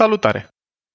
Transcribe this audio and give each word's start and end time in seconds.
Salutare! 0.00 0.48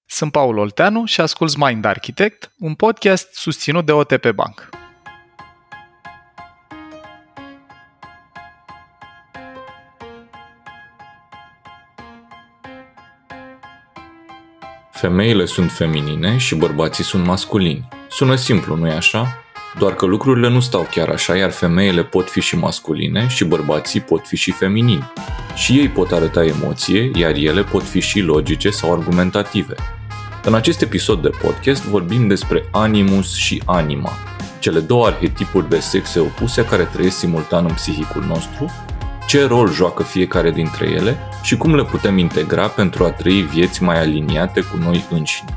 Sunt 0.08 0.32
Paul 0.32 0.58
Olteanu 0.58 1.04
și 1.04 1.20
ascult 1.20 1.56
Mind 1.56 1.84
Architect, 1.84 2.52
un 2.58 2.74
podcast 2.74 3.34
susținut 3.34 3.86
de 3.86 3.92
OTP 3.92 4.30
Bank. 4.30 4.68
Femeile 14.90 15.44
sunt 15.44 15.70
feminine 15.70 16.36
și 16.36 16.54
bărbații 16.54 17.04
sunt 17.04 17.26
masculini. 17.26 17.88
Sună 18.08 18.34
simplu, 18.34 18.76
nu-i 18.76 18.92
așa? 18.92 19.45
Doar 19.78 19.94
că 19.94 20.06
lucrurile 20.06 20.48
nu 20.48 20.60
stau 20.60 20.88
chiar 20.90 21.08
așa, 21.08 21.36
iar 21.36 21.50
femeile 21.50 22.04
pot 22.04 22.28
fi 22.30 22.40
și 22.40 22.56
masculine 22.56 23.26
și 23.28 23.44
bărbații 23.44 24.00
pot 24.00 24.26
fi 24.26 24.36
și 24.36 24.50
feminini. 24.50 25.12
Și 25.54 25.72
ei 25.72 25.88
pot 25.88 26.12
arăta 26.12 26.44
emoție, 26.44 27.10
iar 27.14 27.34
ele 27.34 27.62
pot 27.62 27.82
fi 27.82 28.00
și 28.00 28.20
logice 28.20 28.70
sau 28.70 28.92
argumentative. 28.92 29.74
În 30.44 30.54
acest 30.54 30.82
episod 30.82 31.22
de 31.22 31.30
podcast 31.42 31.84
vorbim 31.84 32.28
despre 32.28 32.68
animus 32.70 33.34
și 33.34 33.62
anima, 33.64 34.12
cele 34.58 34.80
două 34.80 35.06
arhetipuri 35.06 35.68
de 35.68 35.78
sexe 35.78 36.18
opuse 36.18 36.64
care 36.64 36.82
trăiesc 36.82 37.16
simultan 37.16 37.64
în 37.64 37.74
psihicul 37.74 38.24
nostru, 38.26 38.72
ce 39.26 39.46
rol 39.46 39.72
joacă 39.72 40.02
fiecare 40.02 40.50
dintre 40.50 40.90
ele 40.90 41.18
și 41.42 41.56
cum 41.56 41.74
le 41.74 41.84
putem 41.84 42.18
integra 42.18 42.66
pentru 42.66 43.04
a 43.04 43.10
trăi 43.10 43.42
vieți 43.42 43.82
mai 43.82 44.00
aliniate 44.00 44.60
cu 44.60 44.76
noi 44.76 45.04
înșine. 45.10 45.56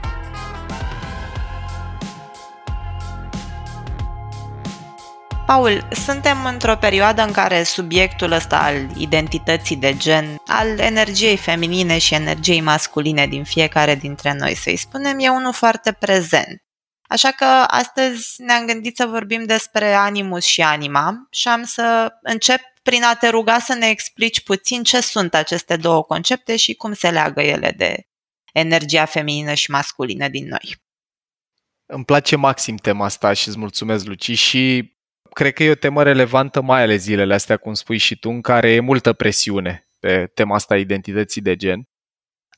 Paul, 5.50 5.88
suntem 5.92 6.46
într-o 6.46 6.76
perioadă 6.76 7.22
în 7.22 7.32
care 7.32 7.64
subiectul 7.64 8.32
ăsta 8.32 8.60
al 8.60 8.98
identității 8.98 9.76
de 9.76 9.98
gen, 9.98 10.36
al 10.48 10.80
energiei 10.80 11.38
feminine 11.38 11.98
și 11.98 12.14
energiei 12.14 12.62
masculine 12.62 13.28
din 13.28 13.44
fiecare 13.44 13.96
dintre 13.96 14.34
noi, 14.34 14.56
să-i 14.56 14.76
spunem, 14.76 15.20
e 15.20 15.30
unul 15.30 15.54
foarte 15.54 15.92
prezent. 15.92 16.64
Așa 17.08 17.32
că 17.32 17.46
astăzi 17.68 18.42
ne-am 18.42 18.66
gândit 18.66 18.96
să 18.96 19.06
vorbim 19.06 19.46
despre 19.46 19.94
animus 19.94 20.44
și 20.44 20.62
anima 20.62 21.28
și 21.32 21.48
am 21.48 21.64
să 21.64 22.14
încep 22.22 22.62
prin 22.84 23.04
a 23.04 23.16
te 23.16 23.30
ruga 23.30 23.60
să 23.60 23.74
ne 23.74 23.88
explici 23.88 24.44
puțin 24.44 24.84
ce 24.84 25.02
sunt 25.02 25.34
aceste 25.34 25.78
două 25.78 26.04
concepte 26.04 26.56
și 26.56 26.74
cum 26.74 26.94
se 26.94 27.10
leagă 27.10 27.42
ele 27.42 27.74
de 27.78 28.08
energia 28.54 29.06
feminină 29.06 29.54
și 29.54 29.72
masculină 29.72 30.28
din 30.28 30.48
noi. 30.48 30.82
Îmi 31.86 32.06
place 32.06 32.36
maxim 32.36 32.76
tema 32.76 33.06
asta 33.06 33.34
și 33.34 33.48
îți 33.48 33.58
mulțumesc, 33.58 34.06
Luci, 34.06 34.38
și 34.38 34.98
cred 35.34 35.54
că 35.54 35.64
e 35.64 35.72
o 35.72 35.76
temă 35.76 36.04
relevantă 36.04 36.62
mai 36.62 36.82
ales 36.82 37.02
zilele 37.02 37.34
astea, 37.34 37.58
cum 37.58 37.74
spui 37.74 37.98
și 37.98 38.20
tu, 38.20 38.30
în 38.30 38.42
care 38.42 38.72
e 38.72 38.80
multă 38.80 39.14
presiune 39.14 39.88
pe 40.00 40.32
tema 40.34 40.56
asta 40.56 40.74
a 40.74 40.78
identității 40.78 41.42
de 41.42 41.56
gen. 41.56 41.84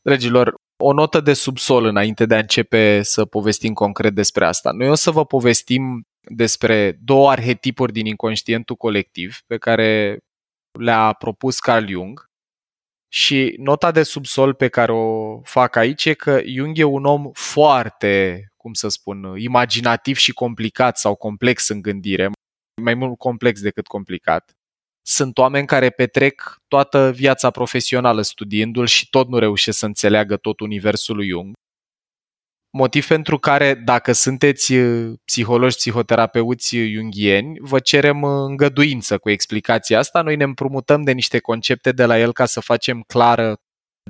Dragilor, 0.01 0.53
o 0.83 0.93
notă 0.93 1.19
de 1.19 1.33
subsol 1.33 1.85
înainte 1.85 2.25
de 2.25 2.35
a 2.35 2.39
începe 2.39 3.01
să 3.01 3.25
povestim 3.25 3.73
concret 3.73 4.13
despre 4.13 4.45
asta. 4.45 4.71
Noi 4.71 4.89
o 4.89 4.95
să 4.95 5.11
vă 5.11 5.25
povestim 5.25 6.03
despre 6.21 6.97
două 7.03 7.29
arhetipuri 7.29 7.91
din 7.91 8.05
inconștientul 8.05 8.75
colectiv 8.75 9.37
pe 9.47 9.57
care 9.57 10.19
le-a 10.79 11.13
propus 11.13 11.59
Carl 11.59 11.87
Jung 11.87 12.29
și 13.13 13.55
nota 13.57 13.91
de 13.91 14.03
subsol 14.03 14.53
pe 14.53 14.67
care 14.67 14.91
o 14.91 15.39
fac 15.41 15.75
aici 15.75 16.05
e 16.05 16.13
că 16.13 16.41
Jung 16.45 16.77
e 16.77 16.83
un 16.83 17.05
om 17.05 17.31
foarte, 17.33 18.45
cum 18.57 18.73
să 18.73 18.87
spun, 18.87 19.33
imaginativ 19.37 20.15
și 20.15 20.31
complicat 20.31 20.97
sau 20.97 21.15
complex 21.15 21.67
în 21.67 21.81
gândire, 21.81 22.29
mai 22.81 22.93
mult 22.93 23.17
complex 23.17 23.61
decât 23.61 23.87
complicat. 23.87 24.51
Sunt 25.01 25.37
oameni 25.37 25.67
care 25.67 25.89
petrec 25.89 26.55
toată 26.67 27.11
viața 27.15 27.51
profesională 27.51 28.21
studiindu-l 28.21 28.85
și 28.85 29.09
tot 29.09 29.27
nu 29.27 29.37
reușesc 29.37 29.77
să 29.77 29.85
înțeleagă 29.85 30.37
tot 30.37 30.59
universul 30.59 31.15
lui 31.15 31.27
Jung. 31.27 31.53
Motiv 32.73 33.07
pentru 33.07 33.37
care, 33.37 33.73
dacă 33.73 34.11
sunteți 34.11 34.73
uh, 34.73 35.13
psihologi, 35.25 35.75
psihoterapeuți 35.75 36.77
jungieni, 36.77 37.57
vă 37.59 37.79
cerem 37.79 38.21
uh, 38.21 38.31
îngăduință 38.47 39.17
cu 39.17 39.29
explicația 39.29 39.99
asta. 39.99 40.21
Noi 40.21 40.35
ne 40.35 40.43
împrumutăm 40.43 41.01
de 41.01 41.11
niște 41.11 41.39
concepte 41.39 41.91
de 41.91 42.05
la 42.05 42.19
el 42.19 42.33
ca 42.33 42.45
să 42.45 42.59
facem 42.59 43.01
clară 43.01 43.55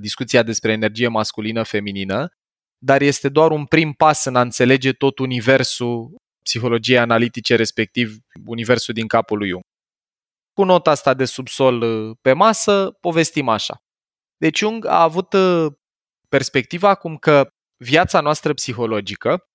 discuția 0.02 0.44
despre 0.44 0.72
energie 0.72 1.08
masculină-feminină, 1.08 2.30
dar 2.78 3.02
este 3.02 3.30
doar 3.30 3.52
un 3.52 3.66
prim 3.66 3.92
pas 3.92 4.26
în 4.26 4.36
a 4.36 4.42
înțelege 4.42 4.92
tot 4.92 5.20
universul 5.20 6.16
psihologiei 6.44 6.98
analitice, 6.98 7.56
respectiv 7.56 8.18
universul 8.46 8.94
din 8.94 9.08
capul 9.08 9.38
lui 9.38 9.50
Jung. 9.50 9.64
Cu 10.54 10.64
nota 10.64 10.92
asta 10.92 11.14
de 11.14 11.26
subsol 11.26 11.82
uh, 11.82 12.18
pe 12.22 12.34
masă, 12.34 12.98
povestim 13.00 13.48
așa. 13.50 13.78
Deci 14.38 14.58
Jung 14.58 14.86
a 14.86 15.02
avut 15.02 15.34
uh, 15.34 15.72
perspectiva 16.30 16.96
cum 16.96 17.18
că 17.18 17.48
viața 17.78 18.22
noastră 18.22 18.54
psihologică 18.54 19.46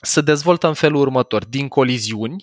se 0.00 0.20
dezvoltă 0.20 0.66
în 0.66 0.74
felul 0.74 1.00
următor, 1.00 1.44
din 1.44 1.68
coliziuni 1.68 2.42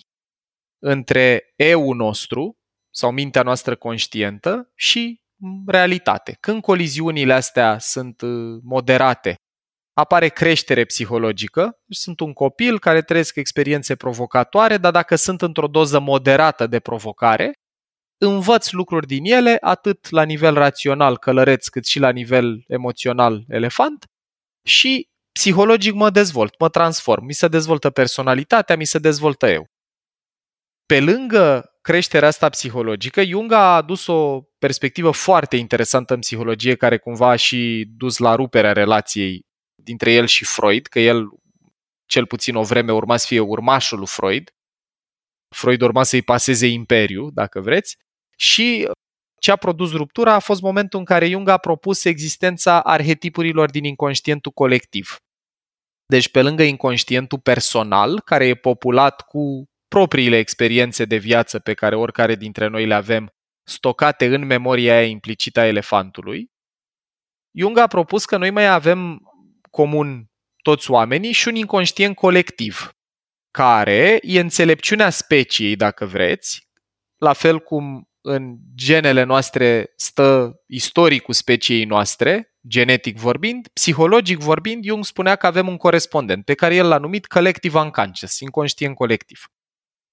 între 0.82 1.52
eu 1.56 1.92
nostru 1.92 2.56
sau 2.94 3.10
mintea 3.10 3.42
noastră 3.42 3.76
conștientă 3.76 4.72
și 4.74 5.20
realitate. 5.66 6.36
Când 6.40 6.62
coliziunile 6.62 7.32
astea 7.32 7.78
sunt 7.78 8.20
uh, 8.20 8.58
moderate 8.62 9.36
apare 9.98 10.28
creștere 10.28 10.84
psihologică. 10.84 11.78
Sunt 11.88 12.20
un 12.20 12.32
copil 12.32 12.78
care 12.78 13.02
trăiesc 13.02 13.36
experiențe 13.36 13.96
provocatoare, 13.96 14.76
dar 14.76 14.92
dacă 14.92 15.16
sunt 15.16 15.42
într-o 15.42 15.66
doză 15.66 15.98
moderată 15.98 16.66
de 16.66 16.80
provocare, 16.80 17.52
învăț 18.18 18.70
lucruri 18.70 19.06
din 19.06 19.24
ele, 19.24 19.56
atât 19.60 20.10
la 20.10 20.22
nivel 20.22 20.54
rațional 20.54 21.18
călăreț, 21.18 21.68
cât 21.68 21.86
și 21.86 21.98
la 21.98 22.10
nivel 22.10 22.64
emoțional 22.66 23.44
elefant 23.48 24.04
și 24.66 25.08
psihologic 25.32 25.92
mă 25.92 26.10
dezvolt, 26.10 26.58
mă 26.58 26.68
transform, 26.68 27.24
mi 27.24 27.32
se 27.32 27.48
dezvoltă 27.48 27.90
personalitatea, 27.90 28.76
mi 28.76 28.86
se 28.86 28.98
dezvoltă 28.98 29.46
eu. 29.46 29.66
Pe 30.86 31.00
lângă 31.00 31.70
creșterea 31.80 32.28
asta 32.28 32.48
psihologică, 32.48 33.24
Jung 33.24 33.52
a 33.52 33.76
adus 33.76 34.06
o 34.06 34.40
perspectivă 34.58 35.10
foarte 35.10 35.56
interesantă 35.56 36.14
în 36.14 36.20
psihologie 36.20 36.74
care 36.74 36.98
cumva 36.98 37.28
a 37.28 37.36
și 37.36 37.88
dus 37.96 38.18
la 38.18 38.34
ruperea 38.34 38.72
relației 38.72 39.45
dintre 39.86 40.12
el 40.12 40.26
și 40.26 40.44
Freud, 40.44 40.86
că 40.86 41.00
el 41.00 41.28
cel 42.06 42.26
puțin 42.26 42.54
o 42.54 42.62
vreme 42.62 42.92
urma 42.92 43.16
să 43.16 43.26
fie 43.26 43.40
urmașul 43.40 43.98
lui 43.98 44.06
Freud. 44.06 44.50
Freud 45.56 45.80
urma 45.80 46.02
să-i 46.02 46.22
paseze 46.22 46.66
imperiu, 46.66 47.30
dacă 47.30 47.60
vreți, 47.60 47.96
și 48.36 48.88
ce 49.40 49.50
a 49.50 49.56
produs 49.56 49.92
ruptura 49.92 50.34
a 50.34 50.38
fost 50.38 50.60
momentul 50.60 50.98
în 50.98 51.04
care 51.04 51.28
Jung 51.28 51.48
a 51.48 51.58
propus 51.58 52.04
existența 52.04 52.82
arhetipurilor 52.82 53.70
din 53.70 53.84
inconștientul 53.84 54.52
colectiv. 54.52 55.16
Deci, 56.06 56.30
pe 56.30 56.42
lângă 56.42 56.62
inconștientul 56.62 57.38
personal, 57.38 58.20
care 58.20 58.46
e 58.46 58.54
populat 58.54 59.20
cu 59.20 59.64
propriile 59.88 60.38
experiențe 60.38 61.04
de 61.04 61.16
viață 61.16 61.58
pe 61.58 61.74
care 61.74 61.96
oricare 61.96 62.34
dintre 62.34 62.66
noi 62.66 62.86
le 62.86 62.94
avem 62.94 63.28
stocate 63.68 64.34
în 64.34 64.46
memoria 64.46 64.96
aia 64.96 65.06
implicită 65.06 65.60
a 65.60 65.66
elefantului, 65.66 66.46
Jung 67.58 67.78
a 67.78 67.86
propus 67.86 68.24
că 68.24 68.36
noi 68.36 68.50
mai 68.50 68.66
avem 68.66 69.20
comun 69.76 70.30
toți 70.62 70.90
oamenii 70.90 71.32
și 71.32 71.48
un 71.48 71.54
inconștient 71.54 72.14
colectiv, 72.14 72.96
care 73.50 74.18
e 74.22 74.40
înțelepciunea 74.40 75.10
speciei, 75.10 75.76
dacă 75.76 76.06
vreți, 76.06 76.68
la 77.16 77.32
fel 77.32 77.58
cum 77.58 78.10
în 78.20 78.56
genele 78.74 79.22
noastre 79.22 79.92
stă 79.96 80.60
istoricul 80.66 81.34
speciei 81.34 81.84
noastre, 81.84 82.54
genetic 82.68 83.16
vorbind, 83.18 83.68
psihologic 83.68 84.38
vorbind, 84.38 84.84
Jung 84.84 85.04
spunea 85.04 85.36
că 85.36 85.46
avem 85.46 85.68
un 85.68 85.76
corespondent, 85.76 86.44
pe 86.44 86.54
care 86.54 86.74
el 86.74 86.88
l-a 86.88 86.98
numit 86.98 87.26
collective 87.26 87.78
unconscious, 87.78 88.40
inconștient 88.40 88.94
colectiv. 88.94 89.44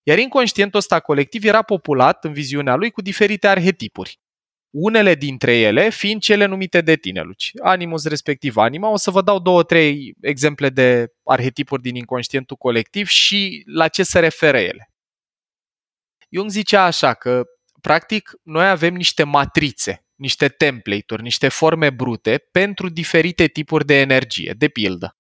Iar 0.03 0.18
inconștientul 0.18 0.80
ăsta 0.80 1.00
colectiv 1.00 1.44
era 1.44 1.62
populat 1.62 2.25
în 2.25 2.34
viziunea 2.34 2.75
lui 2.75 2.91
cu 2.91 3.01
diferite 3.01 3.47
arhetipuri 3.47 4.19
unele 4.73 5.16
dintre 5.16 5.57
ele 5.57 5.89
fiind 5.89 6.22
cele 6.22 6.45
numite 6.45 6.81
de 6.81 6.95
tine, 6.95 7.22
Luci. 7.22 7.51
Animus 7.61 8.06
respectiv 8.06 8.57
anima. 8.57 8.89
O 8.89 8.97
să 8.97 9.12
vă 9.12 9.21
dau 9.21 9.39
două, 9.39 9.63
trei 9.63 10.13
exemple 10.21 10.69
de 10.69 11.07
arhetipuri 11.24 11.81
din 11.81 11.95
inconștientul 11.95 12.56
colectiv 12.56 13.07
și 13.07 13.63
la 13.65 13.88
ce 13.88 14.03
se 14.03 14.19
referă 14.19 14.57
ele. 14.57 14.89
Jung 16.30 16.50
zicea 16.50 16.83
așa 16.83 17.13
că, 17.13 17.44
practic, 17.81 18.31
noi 18.44 18.69
avem 18.69 18.94
niște 18.94 19.24
matrițe, 19.24 20.06
niște 20.15 20.47
template-uri, 20.47 21.21
niște 21.21 21.47
forme 21.47 21.89
brute 21.89 22.38
pentru 22.51 22.89
diferite 22.89 23.47
tipuri 23.47 23.86
de 23.86 24.00
energie. 24.00 24.53
De 24.57 24.68
pildă, 24.68 25.18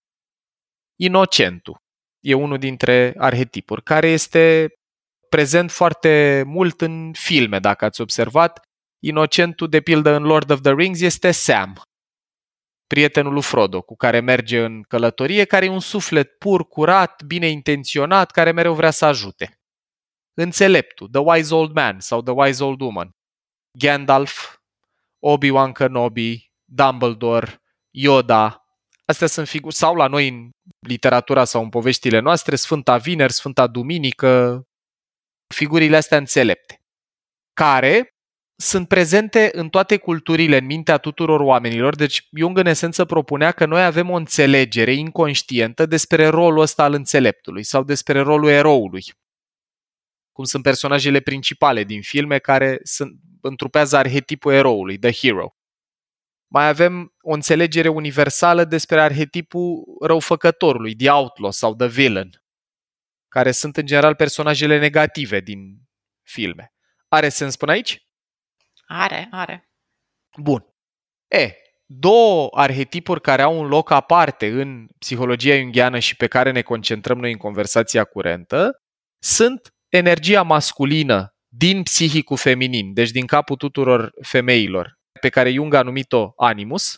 inocentul 0.95 1.81
e 2.19 2.33
unul 2.33 2.57
dintre 2.57 3.13
arhetipuri 3.17 3.83
care 3.83 4.07
este 4.07 4.73
prezent 5.29 5.71
foarte 5.71 6.43
mult 6.45 6.81
în 6.81 7.11
filme, 7.13 7.59
dacă 7.59 7.85
ați 7.85 8.01
observat, 8.01 8.59
Inocentul, 9.03 9.69
de 9.69 9.81
pildă, 9.81 10.09
în 10.09 10.23
Lord 10.23 10.49
of 10.49 10.61
the 10.61 10.73
Rings 10.73 11.01
este 11.01 11.31
Sam, 11.31 11.81
prietenul 12.87 13.33
lui 13.33 13.41
Frodo, 13.41 13.81
cu 13.81 13.95
care 13.95 14.19
merge 14.19 14.63
în 14.63 14.81
călătorie, 14.81 15.45
care 15.45 15.65
e 15.65 15.69
un 15.69 15.79
suflet 15.79 16.37
pur, 16.37 16.67
curat, 16.67 17.23
bine 17.23 17.47
intenționat, 17.47 18.31
care 18.31 18.51
mereu 18.51 18.73
vrea 18.73 18.91
să 18.91 19.05
ajute. 19.05 19.59
Înțeleptul, 20.33 21.09
The 21.09 21.21
Wise 21.21 21.53
Old 21.53 21.73
Man 21.73 21.99
sau 21.99 22.21
The 22.21 22.33
Wise 22.33 22.63
Old 22.63 22.81
Woman, 22.81 23.09
Gandalf, 23.79 24.57
Obi-Wan 25.19 25.71
Kenobi, 25.71 26.51
Dumbledore, 26.71 27.61
Yoda, 27.89 28.63
Astea 29.05 29.27
sunt 29.27 29.47
figuri, 29.47 29.75
sau 29.75 29.95
la 29.95 30.07
noi 30.07 30.27
în 30.27 30.49
literatura 30.87 31.43
sau 31.43 31.63
în 31.63 31.69
poveștile 31.69 32.19
noastre, 32.19 32.55
Sfânta 32.55 32.97
Vineri, 32.97 33.33
Sfânta 33.33 33.67
Duminică, 33.67 34.63
figurile 35.55 35.95
astea 35.95 36.17
înțelepte, 36.17 36.81
care 37.53 38.12
sunt 38.55 38.87
prezente 38.87 39.49
în 39.53 39.69
toate 39.69 39.97
culturile, 39.97 40.57
în 40.57 40.65
mintea 40.65 40.97
tuturor 40.97 41.39
oamenilor. 41.39 41.95
Deci 41.95 42.27
Jung 42.31 42.57
în 42.57 42.65
esență 42.65 43.05
propunea 43.05 43.51
că 43.51 43.65
noi 43.65 43.83
avem 43.83 44.09
o 44.09 44.15
înțelegere 44.15 44.93
inconștientă 44.93 45.85
despre 45.85 46.27
rolul 46.27 46.61
ăsta 46.61 46.83
al 46.83 46.93
înțeleptului 46.93 47.63
sau 47.63 47.83
despre 47.83 48.19
rolul 48.19 48.49
eroului. 48.49 49.03
Cum 50.31 50.43
sunt 50.43 50.63
personajele 50.63 51.19
principale 51.19 51.83
din 51.83 52.01
filme 52.01 52.39
care 52.39 52.79
sunt, 52.83 53.19
întrupează 53.41 53.97
arhetipul 53.97 54.53
eroului, 54.53 54.97
the 54.97 55.11
hero. 55.11 55.55
Mai 56.47 56.67
avem 56.67 57.13
o 57.21 57.33
înțelegere 57.33 57.87
universală 57.87 58.63
despre 58.63 59.01
arhetipul 59.01 59.83
răufăcătorului, 60.01 60.95
the 60.95 61.09
outlaw 61.09 61.51
sau 61.51 61.75
the 61.75 61.87
villain, 61.87 62.29
care 63.27 63.51
sunt 63.51 63.77
în 63.77 63.85
general 63.85 64.15
personajele 64.15 64.79
negative 64.79 65.39
din 65.39 65.81
filme. 66.21 66.73
Are 67.07 67.29
sens 67.29 67.55
până 67.55 67.71
aici? 67.71 68.02
Are, 68.85 69.27
are. 69.31 69.69
Bun. 70.37 70.65
E, 71.27 71.53
două 71.85 72.49
arhetipuri 72.51 73.21
care 73.21 73.41
au 73.41 73.59
un 73.59 73.67
loc 73.67 73.89
aparte 73.89 74.47
în 74.47 74.87
psihologia 74.99 75.55
jungiană 75.55 75.99
și 75.99 76.15
pe 76.15 76.27
care 76.27 76.51
ne 76.51 76.61
concentrăm 76.61 77.19
noi 77.19 77.31
în 77.31 77.37
conversația 77.37 78.03
curentă 78.03 78.81
sunt 79.23 79.73
energia 79.89 80.41
masculină 80.41 81.35
din 81.55 81.83
psihicul 81.83 82.37
feminin, 82.37 82.93
deci 82.93 83.11
din 83.11 83.25
capul 83.25 83.55
tuturor 83.55 84.11
femeilor, 84.21 84.93
pe 85.21 85.29
care 85.29 85.51
Jung 85.51 85.73
a 85.73 85.81
numit-o 85.81 86.33
animus, 86.35 86.97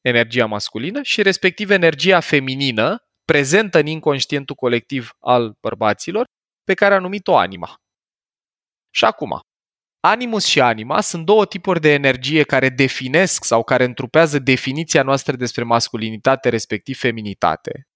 energia 0.00 0.46
masculină, 0.46 1.02
și 1.02 1.22
respectiv 1.22 1.70
energia 1.70 2.20
feminină, 2.20 3.04
prezentă 3.24 3.78
în 3.78 3.86
inconștientul 3.86 4.54
colectiv 4.54 5.10
al 5.18 5.56
bărbaților, 5.60 6.24
pe 6.64 6.74
care 6.74 6.94
a 6.94 6.98
numit-o 6.98 7.36
anima. 7.36 7.74
Și 8.94 9.04
acum, 9.04 9.40
Animus 10.00 10.44
și 10.44 10.60
anima 10.60 11.00
sunt 11.00 11.24
două 11.24 11.46
tipuri 11.46 11.80
de 11.80 11.92
energie 11.92 12.42
care 12.42 12.68
definesc 12.68 13.44
sau 13.44 13.62
care 13.62 13.84
întrupează 13.84 14.38
definiția 14.38 15.02
noastră 15.02 15.36
despre 15.36 15.62
masculinitate, 15.62 16.48
respectiv 16.48 16.98
feminitate. 16.98 17.88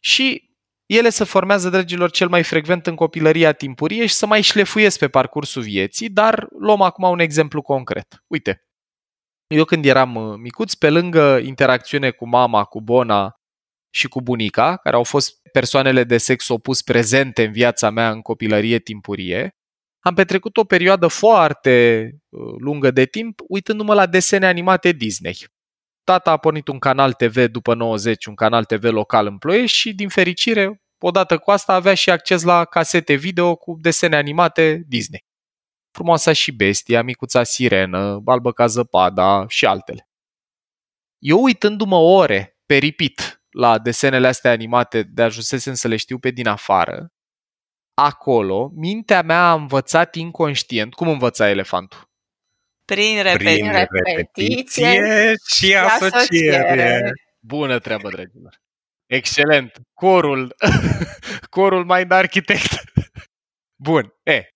Și 0.00 0.50
ele 0.86 1.08
se 1.08 1.24
formează, 1.24 1.68
dragilor, 1.68 2.10
cel 2.10 2.28
mai 2.28 2.42
frecvent 2.42 2.86
în 2.86 2.94
copilăria 2.94 3.52
timpurie 3.52 4.06
și 4.06 4.14
să 4.14 4.26
mai 4.26 4.40
șlefuiesc 4.40 4.98
pe 4.98 5.08
parcursul 5.08 5.62
vieții, 5.62 6.08
dar 6.08 6.46
luăm 6.58 6.80
acum 6.80 7.10
un 7.10 7.18
exemplu 7.18 7.62
concret. 7.62 8.22
Uite, 8.26 8.66
eu 9.46 9.64
când 9.64 9.84
eram 9.84 10.14
uh, 10.14 10.36
micuț, 10.38 10.74
pe 10.74 10.90
lângă 10.90 11.38
interacțiune 11.38 12.10
cu 12.10 12.28
mama, 12.28 12.64
cu 12.64 12.80
Bona 12.80 13.34
și 13.94 14.08
cu 14.08 14.22
bunica, 14.22 14.76
care 14.76 14.96
au 14.96 15.04
fost 15.04 15.40
persoanele 15.52 16.04
de 16.04 16.18
sex 16.18 16.48
opus 16.48 16.82
prezente 16.82 17.44
în 17.44 17.52
viața 17.52 17.90
mea 17.90 18.10
în 18.10 18.20
copilărie 18.20 18.78
timpurie, 18.78 19.56
am 20.04 20.14
petrecut 20.14 20.56
o 20.56 20.64
perioadă 20.64 21.06
foarte 21.06 22.06
uh, 22.28 22.54
lungă 22.58 22.90
de 22.90 23.04
timp 23.04 23.40
uitându-mă 23.48 23.94
la 23.94 24.06
desene 24.06 24.46
animate 24.46 24.92
Disney. 24.92 25.46
Tata 26.04 26.30
a 26.30 26.36
pornit 26.36 26.68
un 26.68 26.78
canal 26.78 27.12
TV 27.12 27.44
după 27.44 27.74
90, 27.74 28.26
un 28.26 28.34
canal 28.34 28.64
TV 28.64 28.84
local 28.84 29.26
în 29.26 29.38
Ploiești 29.38 29.76
și, 29.76 29.94
din 29.94 30.08
fericire, 30.08 30.82
odată 30.98 31.38
cu 31.38 31.50
asta 31.50 31.74
avea 31.74 31.94
și 31.94 32.10
acces 32.10 32.42
la 32.42 32.64
casete 32.64 33.14
video 33.14 33.56
cu 33.56 33.76
desene 33.80 34.16
animate 34.16 34.84
Disney. 34.86 35.24
Frumoasa 35.90 36.32
și 36.32 36.52
Bestia, 36.52 37.02
Micuța 37.02 37.42
Sirenă, 37.42 38.22
Albă 38.24 38.52
ca 38.52 38.66
zăpada 38.66 39.44
și 39.48 39.66
altele. 39.66 40.08
Eu 41.18 41.42
uitându-mă 41.42 41.96
ore 41.96 42.58
pe 42.66 42.78
repeat 42.78 43.42
la 43.50 43.78
desenele 43.78 44.26
astea 44.26 44.50
animate 44.50 45.02
de 45.02 45.22
ajunsesem 45.22 45.74
să 45.74 45.88
le 45.88 45.96
știu 45.96 46.18
pe 46.18 46.30
din 46.30 46.46
afară, 46.46 47.12
acolo, 47.94 48.72
mintea 48.74 49.22
mea 49.22 49.50
a 49.50 49.54
învățat 49.54 50.14
inconștient. 50.14 50.94
Cum 50.94 51.08
învăța 51.08 51.48
elefantul? 51.48 52.10
Prin, 52.84 53.22
repetiție, 53.22 53.54
Prin 53.54 53.72
repetiție 54.04 55.34
și 55.54 55.74
asociere. 55.74 56.56
asociere. 56.56 57.12
Bună 57.40 57.78
treabă, 57.78 58.08
dragilor! 58.08 58.60
Excelent! 59.06 59.72
Corul, 59.94 60.54
corul 61.56 61.84
Mind 61.84 62.10
Architect. 62.10 62.82
Bun, 63.76 64.14
e, 64.22 64.48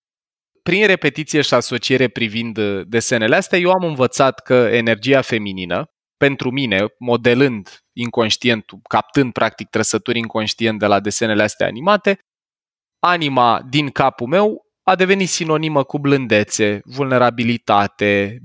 prin 0.62 0.86
repetiție 0.86 1.40
și 1.40 1.54
asociere 1.54 2.08
privind 2.08 2.56
uh, 2.56 2.86
desenele 2.86 3.36
astea, 3.36 3.58
eu 3.58 3.70
am 3.70 3.84
învățat 3.84 4.40
că 4.40 4.54
energia 4.54 5.20
feminină, 5.20 5.90
pentru 6.16 6.50
mine, 6.50 6.84
modelând 6.98 7.80
inconștient, 7.92 8.64
captând 8.88 9.32
practic 9.32 9.68
trăsături 9.68 10.18
inconștient 10.18 10.78
de 10.78 10.86
la 10.86 11.00
desenele 11.00 11.42
astea 11.42 11.66
animate, 11.66 12.18
anima 13.06 13.62
din 13.68 13.90
capul 13.90 14.26
meu 14.26 14.66
a 14.82 14.94
devenit 14.94 15.28
sinonimă 15.28 15.82
cu 15.84 15.98
blândețe, 15.98 16.80
vulnerabilitate, 16.84 18.38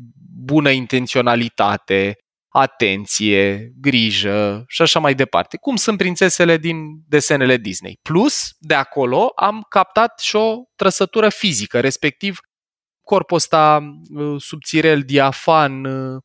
bună 0.44 0.70
intenționalitate, 0.70 2.16
atenție, 2.54 3.72
grijă 3.82 4.64
și 4.68 4.82
așa 4.82 5.00
mai 5.00 5.16
departe. 5.16 5.58
Cum 5.58 5.76
sunt 5.76 5.98
prințesele 5.98 6.58
din 6.58 6.78
desenele 7.08 7.58
Disney. 7.58 8.00
Plus, 8.02 8.50
de 8.58 8.74
acolo 8.74 9.32
am 9.36 9.66
captat 9.70 10.20
și 10.20 10.36
o 10.36 10.56
trăsătură 10.76 11.30
fizică, 11.30 11.80
respectiv 11.80 12.40
corpul 13.02 13.38
ăsta 13.38 13.80
uh, 14.10 14.42
subțirel, 14.42 15.02
diafan, 15.02 15.86
uh, 15.86 16.22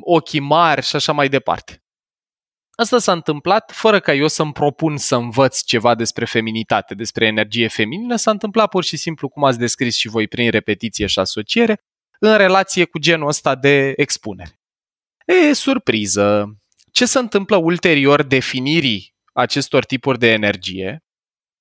ochii 0.00 0.40
mari 0.40 0.82
și 0.82 0.96
așa 0.96 1.12
mai 1.12 1.28
departe. 1.28 1.80
Asta 2.78 2.98
s-a 2.98 3.12
întâmplat 3.12 3.72
fără 3.72 4.00
ca 4.00 4.14
eu 4.14 4.28
să-mi 4.28 4.52
propun 4.52 4.96
să 4.96 5.16
învăț 5.16 5.62
ceva 5.62 5.94
despre 5.94 6.24
feminitate, 6.24 6.94
despre 6.94 7.26
energie 7.26 7.68
feminină, 7.68 8.16
s-a 8.16 8.30
întâmplat 8.30 8.68
pur 8.68 8.84
și 8.84 8.96
simplu, 8.96 9.28
cum 9.28 9.44
ați 9.44 9.58
descris 9.58 9.96
și 9.96 10.08
voi 10.08 10.28
prin 10.28 10.50
repetiție 10.50 11.06
și 11.06 11.18
asociere, 11.18 11.80
în 12.18 12.36
relație 12.36 12.84
cu 12.84 12.98
genul 12.98 13.28
ăsta 13.28 13.54
de 13.54 13.92
expunere. 13.96 14.60
E, 15.26 15.52
surpriză! 15.52 16.56
Ce 16.92 17.06
se 17.06 17.18
întâmplă 17.18 17.56
ulterior 17.56 18.22
definirii 18.22 19.14
acestor 19.32 19.84
tipuri 19.84 20.18
de 20.18 20.32
energie 20.32 21.04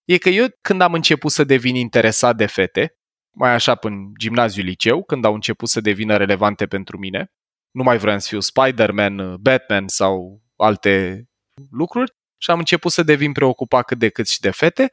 e 0.06 0.18
că 0.18 0.30
eu, 0.30 0.46
când 0.62 0.82
am 0.82 0.94
început 0.94 1.32
să 1.32 1.44
devin 1.44 1.76
interesat 1.76 2.36
de 2.36 2.46
fete, 2.46 2.98
mai 3.32 3.54
așa 3.54 3.76
până 3.76 4.12
gimnaziu 4.20 4.64
liceu, 4.64 5.04
când 5.04 5.26
au 5.26 5.34
început 5.34 5.70
să 5.70 5.82
devină 5.82 6.18
relevante 6.18 6.66
pentru 6.66 6.98
mine, 6.98 7.32
nu 7.72 7.84
mai 7.84 7.98
vreau 7.98 8.20
să 8.20 8.28
fiu 8.28 8.40
Spider-Man, 8.40 9.38
Batman 9.42 9.88
sau 9.88 10.45
alte 10.56 11.26
lucruri 11.72 12.12
și 12.38 12.52
am 12.52 12.60
început 12.60 12.92
să 12.92 13.04
devin 13.04 13.32
preocupat 13.32 13.86
cât 13.86 13.98
de 13.98 14.10
cât 14.10 14.28
și 14.28 14.40
de 14.40 14.52
fete. 14.52 14.90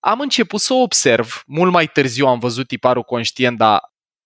Am 0.00 0.20
început 0.20 0.60
să 0.60 0.74
observ, 0.74 1.42
mult 1.46 1.72
mai 1.72 1.86
târziu 1.86 2.26
am 2.26 2.38
văzut 2.38 2.66
tiparul 2.66 3.02
conștient, 3.02 3.58
dar 3.58 3.80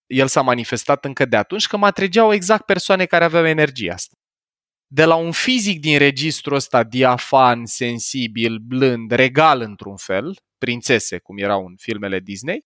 el 0.05 0.27
s-a 0.27 0.41
manifestat 0.41 1.05
încă 1.05 1.25
de 1.25 1.35
atunci, 1.35 1.67
că 1.67 1.77
mă 1.77 1.85
atrăgeau 1.85 2.33
exact 2.33 2.65
persoane 2.65 3.05
care 3.05 3.23
aveau 3.23 3.45
energia 3.45 3.93
asta. 3.93 4.15
De 4.87 5.05
la 5.05 5.15
un 5.15 5.31
fizic 5.31 5.79
din 5.79 5.97
registrul 5.97 6.55
ăsta 6.55 6.83
diafan, 6.83 7.65
sensibil, 7.65 8.57
blând, 8.57 9.11
regal 9.11 9.61
într-un 9.61 9.95
fel, 9.95 10.35
prințese, 10.57 11.17
cum 11.19 11.37
erau 11.37 11.65
în 11.65 11.75
filmele 11.77 12.19
Disney, 12.19 12.61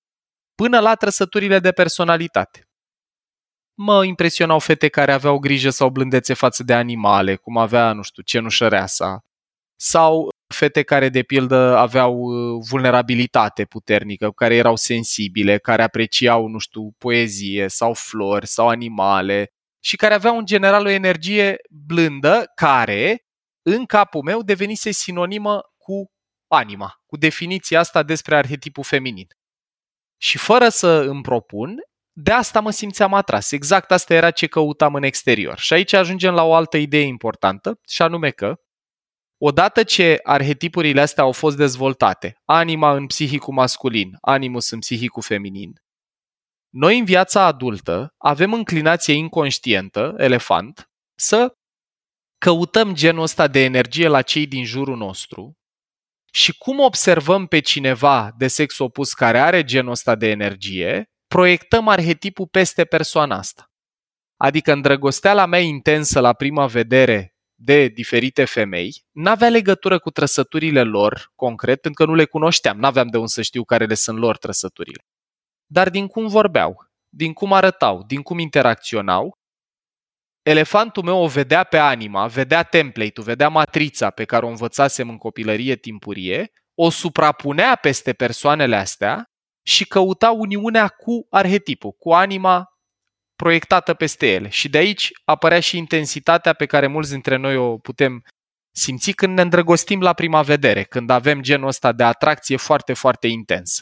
până 0.56 0.80
la 0.80 0.96
trăsăturile 0.96 1.60
de 1.60 1.72
personalitate 1.72 2.71
mă 3.84 4.06
impresionau 4.06 4.60
fete 4.60 4.88
care 4.88 5.12
aveau 5.12 5.40
grijă 5.40 5.70
sau 5.70 5.90
blândețe 5.90 6.34
față 6.34 6.64
de 6.64 6.74
animale, 6.74 7.36
cum 7.36 7.58
avea, 7.58 7.94
nu 7.94 8.02
știu, 8.02 8.24
cenușăreasa, 8.24 9.20
sau 9.76 10.30
fete 10.48 10.84
care, 10.84 11.10
de 11.10 11.24
pildă, 11.24 11.78
aveau 11.78 12.14
uh, 12.14 12.66
vulnerabilitate 12.70 13.66
puternică, 13.66 14.32
care 14.32 14.56
erau 14.56 14.76
sensibile, 14.76 15.58
care 15.58 15.84
apreciau, 15.84 16.48
nu 16.48 16.58
știu, 16.58 16.92
poezie 16.98 17.68
sau 17.68 17.94
flori 17.94 18.48
sau 18.48 18.68
animale 18.68 19.48
și 19.84 19.96
care 19.96 20.14
aveau, 20.14 20.38
în 20.38 20.46
general, 20.46 20.86
o 20.86 20.90
energie 20.90 21.56
blândă 21.70 22.52
care, 22.56 23.26
în 23.62 23.86
capul 23.86 24.22
meu, 24.22 24.42
devenise 24.42 24.92
sinonimă 24.92 25.62
cu 25.78 26.12
anima, 26.48 27.02
cu 27.06 27.18
definiția 27.18 27.80
asta 27.80 28.04
despre 28.04 28.36
arhetipul 28.36 28.84
feminin. 28.84 29.28
Și 30.18 30.38
fără 30.38 30.70
să 30.70 30.88
îmi 30.88 31.22
propun, 31.22 31.76
de 32.12 32.32
asta 32.32 32.60
mă 32.60 32.72
simțeam 32.72 33.14
atras. 33.14 33.52
Exact 33.52 33.92
asta 33.92 34.14
era 34.14 34.32
ce 34.32 34.48
căutam 34.48 34.94
în 34.94 35.04
exterior. 35.04 35.58
Și 35.58 35.74
aici 35.74 35.94
ajungem 35.94 36.34
la 36.34 36.44
o 36.44 36.54
altă 36.54 36.78
idee 36.78 37.04
importantă, 37.04 37.80
și 37.88 38.02
anume 38.02 38.30
că 38.30 38.56
odată 39.38 39.84
ce 39.84 40.20
arhetipurile 40.24 41.02
astea 41.02 41.24
au 41.24 41.32
fost 41.32 41.58
dezvoltate, 41.58 42.38
anima 42.46 42.94
în 42.96 43.06
psihicul 43.06 43.54
masculin, 43.54 44.18
animus 44.22 44.70
în 44.70 44.80
psihicul 44.80 45.22
feminin, 45.22 45.72
noi 46.74 47.00
în 47.00 47.06
viața 47.06 47.46
adultă 47.46 48.14
avem 48.18 48.54
înclinație 48.54 49.14
inconștientă, 49.14 50.14
elefant, 50.18 50.90
să 51.16 51.56
căutăm 52.38 52.94
genul 52.94 53.22
ăsta 53.22 53.48
de 53.48 53.64
energie 53.64 54.08
la 54.08 54.22
cei 54.22 54.48
din 54.48 54.66
jurul 54.66 54.98
nostru 54.98 55.58
și 56.34 56.58
cum 56.58 56.80
observăm 56.80 57.46
pe 57.46 57.60
cineva 57.60 58.32
de 58.38 58.48
sex 58.48 58.78
opus 58.78 59.14
care 59.14 59.40
are 59.40 59.64
genul 59.64 59.92
ăsta 59.92 60.16
de 60.16 60.30
energie, 60.30 61.11
proiectăm 61.32 61.88
arhetipul 61.88 62.48
peste 62.48 62.86
persoana 62.86 63.38
asta. 63.38 63.72
Adică 64.38 64.72
îndrăgosteala 64.72 65.46
mea 65.46 65.60
intensă 65.60 66.20
la 66.20 66.34
prima 66.34 66.68
vedere 66.68 67.36
de 67.56 67.88
diferite 67.88 68.46
femei, 68.46 69.04
n-avea 69.12 69.50
legătură 69.50 70.00
cu 70.00 70.10
trăsăturile 70.10 70.84
lor 70.84 71.32
concret, 71.36 71.82
pentru 71.82 72.04
că 72.04 72.10
nu 72.10 72.16
le 72.16 72.26
cunoșteam, 72.26 72.80
n-aveam 72.80 73.08
de 73.08 73.18
unde 73.18 73.30
să 73.30 73.42
știu 73.42 73.64
care 73.64 73.86
le 73.86 73.94
sunt 73.94 74.18
lor 74.18 74.38
trăsăturile. 74.38 75.06
Dar 75.66 75.90
din 75.90 76.08
cum 76.08 76.28
vorbeau, 76.28 76.76
din 77.10 77.34
cum 77.34 77.54
arătau, 77.54 78.04
din 78.04 78.22
cum 78.22 78.40
interacționau, 78.40 79.40
elefantul 80.42 81.04
meu 81.04 81.18
o 81.18 81.28
vedea 81.28 81.64
pe 81.64 81.78
anima, 81.78 82.28
vedea 82.28 82.64
template-ul, 82.64 83.26
vedea 83.26 83.50
matrița 83.50 84.10
pe 84.10 84.26
care 84.26 84.46
o 84.46 84.50
învățasem 84.50 85.10
în 85.10 85.18
copilărie 85.18 85.76
timpurie, 85.76 86.52
o 86.76 86.90
suprapunea 86.90 87.76
peste 87.76 88.14
persoanele 88.14 88.76
astea 88.76 89.31
și 89.64 89.86
căuta 89.86 90.32
uniunea 90.32 90.88
cu 90.88 91.28
arhetipul, 91.30 91.92
cu 91.92 92.12
anima 92.12 92.66
proiectată 93.36 93.94
peste 93.94 94.32
ele. 94.32 94.50
Și 94.50 94.70
de 94.70 94.78
aici 94.78 95.10
apărea 95.24 95.60
și 95.60 95.78
intensitatea 95.78 96.54
pe 96.54 96.66
care 96.66 96.88
mulți 96.88 97.12
dintre 97.12 97.36
noi 97.36 97.56
o 97.56 97.78
putem 97.78 98.24
simți 98.76 99.12
când 99.12 99.36
ne 99.36 99.42
îndrăgostim 99.42 100.02
la 100.02 100.14
prima 100.14 100.42
vedere, 100.42 100.84
când 100.84 101.10
avem 101.10 101.42
genul 101.42 101.68
ăsta 101.68 101.92
de 101.92 102.04
atracție 102.04 102.58
foarte, 102.58 102.94
foarte 102.94 103.28
intens. 103.28 103.80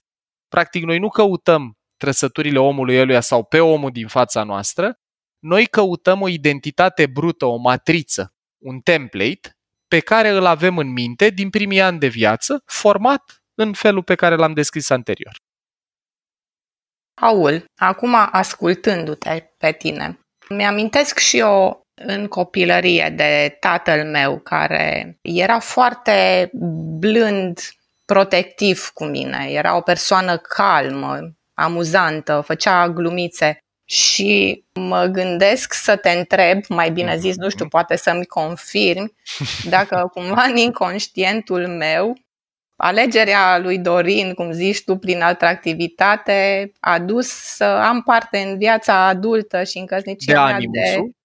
Practic, 0.48 0.84
noi 0.84 1.00
nu 1.00 1.10
căutăm 1.10 1.74
trăsăturile 1.98 2.60
omului 2.60 2.96
eluia 2.96 3.22
sau 3.22 3.44
pe 3.44 3.60
omul 3.60 3.92
din 3.92 4.08
fața 4.08 4.44
noastră, 4.44 4.94
noi 5.40 5.66
căutăm 5.66 6.22
o 6.22 6.28
identitate 6.28 7.06
brută, 7.06 7.46
o 7.46 7.56
matriță, 7.56 8.34
un 8.64 8.80
template 8.80 9.54
pe 9.88 10.00
care 10.00 10.30
îl 10.30 10.46
avem 10.46 10.78
în 10.78 10.92
minte 10.92 11.30
din 11.30 11.50
primii 11.50 11.82
ani 11.82 12.00
de 12.00 12.08
viață, 12.08 12.64
format 12.66 13.44
în 13.54 13.74
felul 13.74 14.04
pe 14.04 14.16
care 14.16 14.36
l-am 14.36 14.54
descris 14.54 14.90
anterior. 14.90 15.36
Aul, 17.20 17.66
acum 17.78 18.16
ascultându-te 18.32 19.50
pe 19.58 19.72
tine, 19.72 20.20
mi-amintesc 20.50 21.18
și 21.18 21.38
eu 21.38 21.82
în 21.94 22.28
copilărie 22.28 23.14
de 23.16 23.58
tatăl 23.60 24.06
meu 24.06 24.38
care 24.38 25.18
era 25.22 25.60
foarte 25.60 26.50
blând, 27.00 27.60
protectiv 28.06 28.90
cu 28.94 29.04
mine. 29.06 29.48
Era 29.50 29.76
o 29.76 29.82
persoană 29.82 30.38
calmă, 30.38 31.20
amuzantă, 31.54 32.44
făcea 32.46 32.90
glumițe. 32.90 33.58
Și 33.86 34.64
mă 34.74 35.06
gândesc 35.06 35.74
să 35.74 35.96
te 35.96 36.10
întreb, 36.10 36.64
mai 36.68 36.92
bine 36.92 37.18
zis, 37.18 37.36
nu 37.36 37.50
știu, 37.50 37.68
poate 37.68 37.96
să-mi 37.96 38.26
confirmi, 38.26 39.14
dacă 39.70 40.10
cumva 40.14 40.44
în 40.44 40.56
inconștientul 40.56 41.68
meu 41.68 42.18
alegerea 42.82 43.58
lui 43.58 43.80
Dorin, 43.80 44.34
cum 44.34 44.52
zici 44.52 44.84
tu, 44.84 44.96
prin 44.96 45.22
atractivitate, 45.22 46.72
a 46.80 47.00
dus 47.00 47.28
să 47.28 47.64
am 47.64 48.02
parte 48.02 48.38
în 48.38 48.58
viața 48.58 49.08
adultă 49.08 49.64
și 49.64 49.78
în 49.78 49.86
căsnicia 49.86 50.34
de 50.34 50.40
mea 50.40 50.56
animusul, 50.56 51.16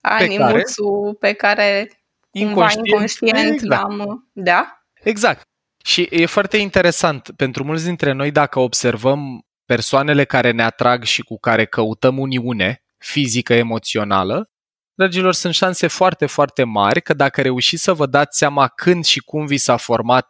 de 0.00 0.08
animusul 0.08 1.16
pe 1.20 1.32
care, 1.32 1.62
pe 1.62 1.92
care 1.92 2.00
inconștient, 2.30 2.86
inconștient 2.86 3.52
exact. 3.52 3.68
l-am... 3.68 4.28
Da? 4.32 4.82
Exact. 5.02 5.42
Și 5.84 6.08
e 6.10 6.26
foarte 6.26 6.56
interesant, 6.56 7.30
pentru 7.36 7.64
mulți 7.64 7.84
dintre 7.84 8.12
noi, 8.12 8.30
dacă 8.30 8.58
observăm 8.58 9.46
persoanele 9.64 10.24
care 10.24 10.50
ne 10.50 10.62
atrag 10.62 11.02
și 11.02 11.22
cu 11.22 11.38
care 11.38 11.64
căutăm 11.64 12.18
uniune 12.18 12.82
fizică, 12.98 13.54
emoțională, 13.54 14.50
dragilor, 14.94 15.34
sunt 15.34 15.54
șanse 15.54 15.86
foarte, 15.86 16.26
foarte 16.26 16.64
mari 16.64 17.02
că 17.02 17.14
dacă 17.14 17.42
reușiți 17.42 17.82
să 17.82 17.92
vă 17.92 18.06
dați 18.06 18.38
seama 18.38 18.68
când 18.68 19.04
și 19.04 19.20
cum 19.20 19.46
vi 19.46 19.56
s-a 19.56 19.76
format 19.76 20.28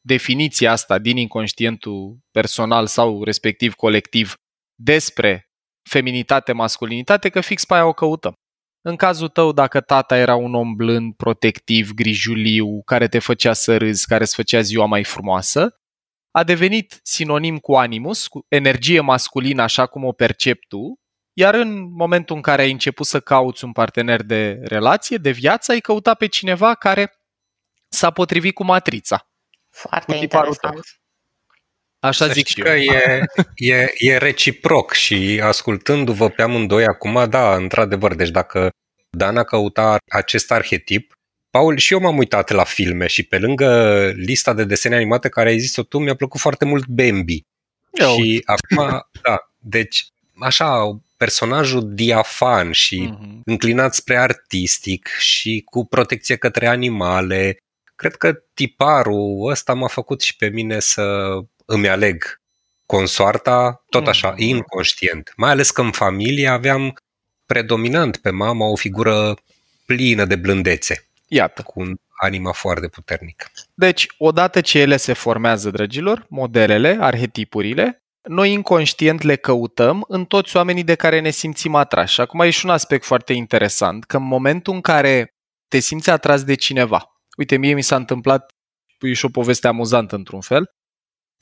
definiția 0.00 0.72
asta 0.72 0.98
din 0.98 1.16
inconștientul 1.16 2.18
personal 2.30 2.86
sau 2.86 3.24
respectiv 3.24 3.74
colectiv 3.74 4.34
despre 4.74 5.50
feminitate, 5.88 6.52
masculinitate, 6.52 7.28
că 7.28 7.40
fix 7.40 7.64
pe 7.64 7.74
aia 7.74 7.86
o 7.86 7.92
căutăm. 7.92 8.32
În 8.82 8.96
cazul 8.96 9.28
tău, 9.28 9.52
dacă 9.52 9.80
tata 9.80 10.16
era 10.16 10.34
un 10.34 10.54
om 10.54 10.74
blând, 10.74 11.14
protectiv, 11.14 11.92
grijuliu, 11.92 12.82
care 12.82 13.08
te 13.08 13.18
făcea 13.18 13.52
să 13.52 13.76
râzi, 13.76 14.06
care 14.06 14.22
îți 14.22 14.34
făcea 14.34 14.60
ziua 14.60 14.86
mai 14.86 15.04
frumoasă, 15.04 15.74
a 16.30 16.44
devenit 16.44 17.00
sinonim 17.02 17.58
cu 17.58 17.74
animus, 17.74 18.26
cu 18.26 18.44
energie 18.48 19.00
masculină 19.00 19.62
așa 19.62 19.86
cum 19.86 20.04
o 20.04 20.12
percepi 20.12 20.66
tu, 20.66 20.94
iar 21.32 21.54
în 21.54 21.92
momentul 21.92 22.36
în 22.36 22.42
care 22.42 22.62
ai 22.62 22.70
început 22.70 23.06
să 23.06 23.20
cauți 23.20 23.64
un 23.64 23.72
partener 23.72 24.22
de 24.22 24.60
relație, 24.62 25.16
de 25.16 25.30
viață, 25.30 25.72
ai 25.72 25.80
căutat 25.80 26.16
pe 26.16 26.26
cineva 26.26 26.74
care 26.74 27.12
s-a 27.88 28.10
potrivit 28.10 28.54
cu 28.54 28.64
matrița. 28.64 29.29
Foarte 29.70 30.14
interesant. 30.14 30.74
Tău. 30.74 30.80
Așa 32.00 32.26
să 32.26 32.32
zic 32.32 32.46
și 32.46 32.60
că 32.60 32.68
e, 32.68 33.24
e, 33.54 33.92
e 33.96 34.16
reciproc 34.16 34.92
și 34.92 35.40
ascultându-vă 35.42 36.28
pe 36.28 36.42
amândoi 36.42 36.84
acum, 36.84 37.26
da, 37.28 37.54
într-adevăr, 37.54 38.14
deci 38.14 38.28
dacă 38.28 38.70
Dana 39.10 39.44
căuta 39.44 39.96
acest 40.08 40.52
arhetip, 40.52 41.14
Paul, 41.50 41.76
și 41.76 41.92
eu 41.92 42.00
m-am 42.00 42.16
uitat 42.16 42.50
la 42.50 42.64
filme 42.64 43.06
și 43.06 43.22
pe 43.22 43.38
lângă 43.38 44.10
lista 44.16 44.52
de 44.52 44.64
desene 44.64 44.94
animate 44.94 45.28
care 45.28 45.48
ai 45.48 45.58
zis-o 45.58 45.82
tu, 45.82 45.98
mi-a 45.98 46.14
plăcut 46.14 46.40
foarte 46.40 46.64
mult 46.64 46.86
Bambi. 46.86 47.44
Eu. 47.90 48.14
Și 48.14 48.42
acum, 48.44 49.06
da, 49.22 49.50
deci 49.58 50.06
așa, 50.40 51.00
personajul 51.16 51.94
diafan 51.94 52.72
și 52.72 53.12
uh-huh. 53.12 53.40
înclinat 53.44 53.94
spre 53.94 54.16
artistic 54.16 55.08
și 55.18 55.62
cu 55.64 55.86
protecție 55.86 56.36
către 56.36 56.66
animale. 56.66 57.56
Cred 58.00 58.14
că 58.14 58.32
tiparul 58.54 59.50
ăsta 59.50 59.74
m-a 59.74 59.86
făcut 59.86 60.20
și 60.20 60.36
pe 60.36 60.48
mine 60.48 60.78
să 60.78 61.36
îmi 61.64 61.88
aleg 61.88 62.40
consoarta, 62.86 63.84
tot 63.88 64.06
așa, 64.06 64.34
uh-huh. 64.34 64.38
inconștient. 64.38 65.32
Mai 65.36 65.50
ales 65.50 65.70
că 65.70 65.80
în 65.80 65.90
familie 65.90 66.48
aveam 66.48 66.94
predominant 67.46 68.16
pe 68.16 68.30
mama 68.30 68.66
o 68.66 68.76
figură 68.76 69.36
plină 69.86 70.24
de 70.24 70.36
blândețe. 70.36 71.08
Iată. 71.26 71.62
Cu 71.62 71.80
un 71.80 71.94
anima 72.20 72.52
foarte 72.52 72.88
puternic. 72.88 73.50
Deci, 73.74 74.06
odată 74.18 74.60
ce 74.60 74.78
ele 74.78 74.96
se 74.96 75.12
formează, 75.12 75.70
dragilor, 75.70 76.26
modelele, 76.28 76.96
arhetipurile, 77.00 78.02
noi 78.22 78.52
inconștient 78.52 79.22
le 79.22 79.36
căutăm 79.36 80.04
în 80.08 80.24
toți 80.24 80.56
oamenii 80.56 80.84
de 80.84 80.94
care 80.94 81.20
ne 81.20 81.30
simțim 81.30 81.74
atrași. 81.74 82.14
Și 82.14 82.20
acum 82.20 82.40
e 82.40 82.50
și 82.50 82.64
un 82.64 82.70
aspect 82.70 83.04
foarte 83.04 83.32
interesant, 83.32 84.04
că 84.04 84.16
în 84.16 84.26
momentul 84.26 84.74
în 84.74 84.80
care 84.80 85.34
te 85.68 85.78
simți 85.78 86.10
atras 86.10 86.44
de 86.44 86.54
cineva, 86.54 87.19
uite, 87.40 87.56
mie 87.56 87.74
mi 87.74 87.82
s-a 87.82 87.96
întâmplat, 87.96 88.52
e 89.00 89.12
și 89.12 89.24
o 89.24 89.28
poveste 89.28 89.68
amuzantă 89.68 90.16
într-un 90.16 90.40
fel, 90.40 90.70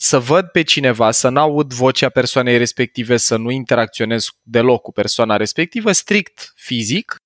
să 0.00 0.18
văd 0.18 0.46
pe 0.46 0.62
cineva, 0.62 1.10
să 1.10 1.28
n-aud 1.28 1.72
vocea 1.72 2.08
persoanei 2.08 2.58
respective, 2.58 3.16
să 3.16 3.36
nu 3.36 3.50
interacționez 3.50 4.26
deloc 4.42 4.82
cu 4.82 4.92
persoana 4.92 5.36
respectivă, 5.36 5.92
strict 5.92 6.52
fizic, 6.54 7.16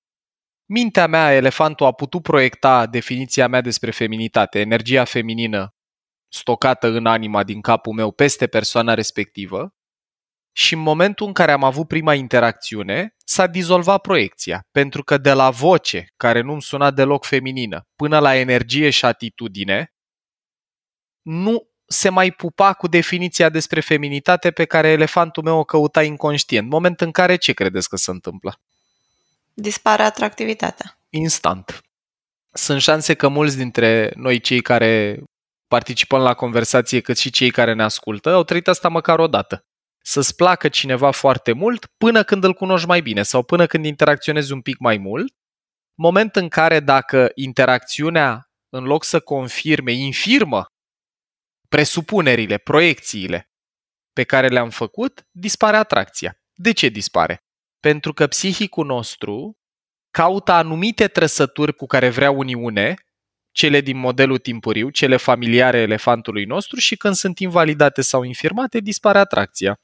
mintea 0.69 1.07
mea, 1.07 1.33
elefantul, 1.33 1.85
a 1.85 1.91
putut 1.91 2.21
proiecta 2.21 2.85
definiția 2.85 3.47
mea 3.47 3.61
despre 3.61 3.91
feminitate, 3.91 4.59
energia 4.59 5.03
feminină 5.03 5.75
stocată 6.27 6.87
în 6.87 7.05
anima 7.05 7.43
din 7.43 7.61
capul 7.61 7.93
meu 7.93 8.11
peste 8.11 8.47
persoana 8.47 8.93
respectivă. 8.93 9.73
Și 10.55 10.73
în 10.73 10.79
momentul 10.79 11.27
în 11.27 11.33
care 11.33 11.51
am 11.51 11.63
avut 11.63 11.87
prima 11.87 12.13
interacțiune, 12.13 13.15
s-a 13.33 13.47
dizolvat 13.47 14.01
proiecția, 14.01 14.67
pentru 14.71 15.03
că 15.03 15.17
de 15.17 15.33
la 15.33 15.49
voce, 15.49 16.13
care 16.17 16.41
nu-mi 16.41 16.61
suna 16.61 16.91
deloc 16.91 17.25
feminină, 17.25 17.87
până 17.95 18.19
la 18.19 18.35
energie 18.35 18.89
și 18.89 19.05
atitudine, 19.05 19.93
nu 21.21 21.67
se 21.85 22.09
mai 22.09 22.31
pupa 22.31 22.73
cu 22.73 22.87
definiția 22.87 23.49
despre 23.49 23.79
feminitate 23.79 24.51
pe 24.51 24.65
care 24.65 24.87
elefantul 24.87 25.43
meu 25.43 25.57
o 25.57 25.63
căuta 25.63 26.03
inconștient. 26.03 26.69
Moment 26.69 27.01
în 27.01 27.11
care 27.11 27.35
ce 27.35 27.53
credeți 27.53 27.89
că 27.89 27.95
se 27.95 28.11
întâmplă? 28.11 28.59
Dispare 29.53 30.03
atractivitatea. 30.03 30.97
Instant. 31.09 31.81
Sunt 32.51 32.81
șanse 32.81 33.13
că 33.13 33.27
mulți 33.27 33.57
dintre 33.57 34.13
noi 34.15 34.39
cei 34.39 34.61
care 34.61 35.23
participăm 35.67 36.21
la 36.21 36.33
conversație, 36.33 36.99
cât 37.01 37.17
și 37.17 37.29
cei 37.29 37.51
care 37.51 37.73
ne 37.73 37.83
ascultă, 37.83 38.33
au 38.33 38.43
trăit 38.43 38.67
asta 38.67 38.89
măcar 38.89 39.19
o 39.19 39.27
dată. 39.27 39.65
Să-ți 40.05 40.35
placă 40.35 40.69
cineva 40.69 41.11
foarte 41.11 41.51
mult 41.51 41.85
până 41.97 42.23
când 42.23 42.43
îl 42.43 42.53
cunoști 42.53 42.87
mai 42.87 43.01
bine 43.01 43.23
sau 43.23 43.43
până 43.43 43.65
când 43.65 43.85
interacționezi 43.85 44.51
un 44.51 44.61
pic 44.61 44.77
mai 44.77 44.97
mult, 44.97 45.33
moment 45.97 46.35
în 46.35 46.49
care 46.49 46.79
dacă 46.79 47.31
interacțiunea, 47.35 48.47
în 48.69 48.83
loc 48.83 49.03
să 49.03 49.19
confirme, 49.19 49.91
infirmă 49.91 50.65
presupunerile, 51.69 52.57
proiecțiile 52.57 53.49
pe 54.13 54.23
care 54.23 54.47
le-am 54.47 54.69
făcut, 54.69 55.27
dispare 55.31 55.77
atracția. 55.77 56.37
De 56.53 56.71
ce 56.71 56.87
dispare? 56.87 57.37
Pentru 57.79 58.13
că 58.13 58.27
psihicul 58.27 58.85
nostru 58.85 59.57
caută 60.11 60.51
anumite 60.51 61.07
trăsături 61.07 61.75
cu 61.75 61.85
care 61.85 62.09
vrea 62.09 62.31
uniune, 62.31 62.95
cele 63.51 63.81
din 63.81 63.97
modelul 63.97 64.37
timpuriu, 64.37 64.89
cele 64.89 65.17
familiare 65.17 65.77
elefantului 65.77 66.45
nostru 66.45 66.79
și 66.79 66.95
când 66.95 67.15
sunt 67.15 67.39
invalidate 67.39 68.01
sau 68.01 68.23
infirmate, 68.23 68.79
dispare 68.79 69.17
atracția. 69.17 69.77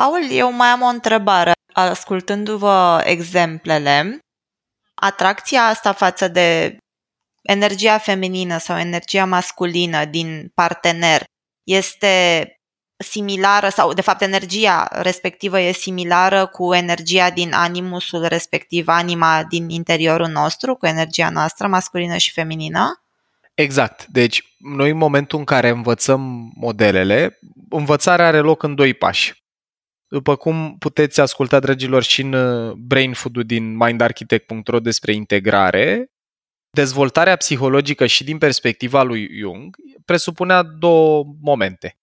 Paul, 0.00 0.30
eu 0.30 0.52
mai 0.52 0.68
am 0.68 0.82
o 0.82 0.86
întrebare. 0.86 1.52
Ascultându-vă 1.72 3.02
exemplele, 3.04 4.18
atracția 4.94 5.62
asta 5.62 5.92
față 5.92 6.28
de 6.28 6.76
energia 7.42 7.98
feminină 7.98 8.58
sau 8.58 8.78
energia 8.78 9.24
masculină 9.24 10.04
din 10.04 10.50
partener 10.54 11.24
este 11.62 12.44
similară 12.96 13.68
sau 13.68 13.92
de 13.92 14.00
fapt 14.00 14.20
energia 14.20 14.88
respectivă 14.92 15.60
e 15.60 15.72
similară 15.72 16.46
cu 16.46 16.74
energia 16.74 17.30
din 17.30 17.52
animusul 17.52 18.24
respectiv, 18.24 18.88
anima 18.88 19.44
din 19.48 19.68
interiorul 19.68 20.28
nostru, 20.28 20.74
cu 20.74 20.86
energia 20.86 21.30
noastră 21.30 21.66
masculină 21.66 22.16
și 22.16 22.32
feminină? 22.32 23.04
Exact. 23.54 24.06
Deci, 24.06 24.42
noi 24.58 24.90
în 24.90 24.96
momentul 24.96 25.38
în 25.38 25.44
care 25.44 25.68
învățăm 25.68 26.52
modelele, 26.54 27.38
învățarea 27.70 28.26
are 28.26 28.38
loc 28.38 28.62
în 28.62 28.74
doi 28.74 28.94
pași. 28.94 29.38
După 30.10 30.36
cum 30.36 30.76
puteți 30.78 31.20
asculta, 31.20 31.60
dragilor, 31.60 32.02
și 32.02 32.20
în 32.20 32.32
uh, 32.32 32.72
Brain 32.72 33.12
Food-ul 33.12 33.44
din 33.44 33.76
mindarchitect.ro 33.76 34.80
despre 34.80 35.12
integrare, 35.12 36.10
dezvoltarea 36.70 37.36
psihologică 37.36 38.06
și 38.06 38.24
din 38.24 38.38
perspectiva 38.38 39.02
lui 39.02 39.28
Jung 39.38 39.76
presupunea 40.04 40.62
două 40.62 41.24
momente. 41.40 41.98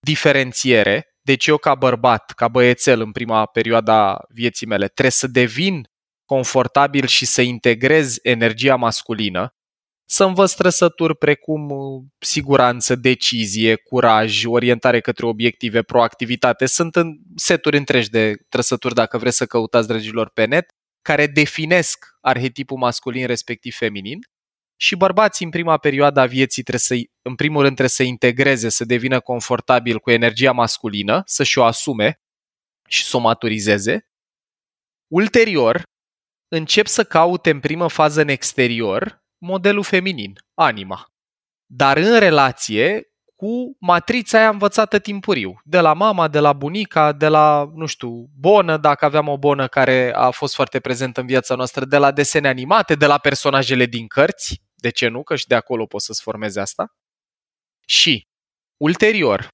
Diferențiere, 0.00 1.14
deci 1.22 1.46
eu 1.46 1.56
ca 1.56 1.74
bărbat, 1.74 2.30
ca 2.30 2.48
băiețel 2.48 3.00
în 3.00 3.12
prima 3.12 3.46
perioadă 3.46 3.90
a 3.90 4.24
vieții 4.28 4.66
mele, 4.66 4.86
trebuie 4.86 5.10
să 5.10 5.26
devin 5.26 5.88
confortabil 6.24 7.06
și 7.06 7.26
să 7.26 7.42
integrez 7.42 8.16
energia 8.22 8.76
masculină, 8.76 9.53
să 10.06 10.24
învăț 10.24 10.52
trăsături 10.52 11.16
precum 11.16 11.70
uh, 11.70 12.02
siguranță, 12.18 12.94
decizie, 12.94 13.74
curaj, 13.76 14.44
orientare 14.44 15.00
către 15.00 15.26
obiective, 15.26 15.82
proactivitate. 15.82 16.66
Sunt 16.66 16.96
în 16.96 17.16
seturi 17.36 17.76
întregi 17.76 18.10
de 18.10 18.34
trăsături, 18.48 18.94
dacă 18.94 19.18
vreți 19.18 19.36
să 19.36 19.46
căutați, 19.46 19.88
dragilor, 19.88 20.30
pe 20.30 20.44
net, 20.44 20.70
care 21.02 21.26
definesc 21.26 22.06
arhetipul 22.20 22.76
masculin 22.76 23.26
respectiv 23.26 23.74
feminin 23.74 24.18
și 24.76 24.96
bărbații 24.96 25.44
în 25.44 25.50
prima 25.50 25.76
perioadă 25.76 26.20
a 26.20 26.26
vieții 26.26 26.62
trebuie 26.62 27.00
să, 27.00 27.10
în 27.22 27.34
primul 27.34 27.60
rând 27.60 27.76
trebuie 27.76 27.88
să 27.88 28.02
integreze, 28.02 28.68
să 28.68 28.84
devină 28.84 29.20
confortabil 29.20 29.98
cu 29.98 30.10
energia 30.10 30.52
masculină, 30.52 31.22
să-și 31.26 31.58
o 31.58 31.64
asume 31.64 32.20
și 32.88 33.04
să 33.04 33.16
o 33.16 33.20
maturizeze. 33.20 34.08
Ulterior, 35.12 35.82
încep 36.48 36.86
să 36.86 37.04
caute 37.04 37.50
în 37.50 37.60
primă 37.60 37.88
fază 37.88 38.20
în 38.20 38.28
exterior 38.28 39.23
modelul 39.44 39.82
feminin, 39.82 40.32
anima. 40.54 41.06
Dar 41.66 41.96
în 41.96 42.18
relație 42.18 43.08
cu 43.36 43.76
matrița 43.80 44.38
aia 44.38 44.48
învățată 44.48 44.98
timpuriu, 44.98 45.60
de 45.64 45.80
la 45.80 45.92
mama, 45.92 46.28
de 46.28 46.38
la 46.38 46.52
bunica, 46.52 47.12
de 47.12 47.28
la, 47.28 47.70
nu 47.74 47.86
știu, 47.86 48.28
bonă, 48.38 48.76
dacă 48.76 49.04
aveam 49.04 49.28
o 49.28 49.38
bonă 49.38 49.66
care 49.68 50.12
a 50.14 50.30
fost 50.30 50.54
foarte 50.54 50.80
prezentă 50.80 51.20
în 51.20 51.26
viața 51.26 51.54
noastră, 51.54 51.84
de 51.84 51.96
la 51.96 52.10
desene 52.10 52.48
animate, 52.48 52.94
de 52.94 53.06
la 53.06 53.18
personajele 53.18 53.86
din 53.86 54.06
cărți, 54.06 54.62
de 54.74 54.90
ce 54.90 55.08
nu, 55.08 55.22
că 55.22 55.36
și 55.36 55.46
de 55.46 55.54
acolo 55.54 55.86
poți 55.86 56.04
să-ți 56.04 56.22
formezi 56.22 56.58
asta. 56.58 56.86
Și, 57.86 58.26
ulterior, 58.76 59.48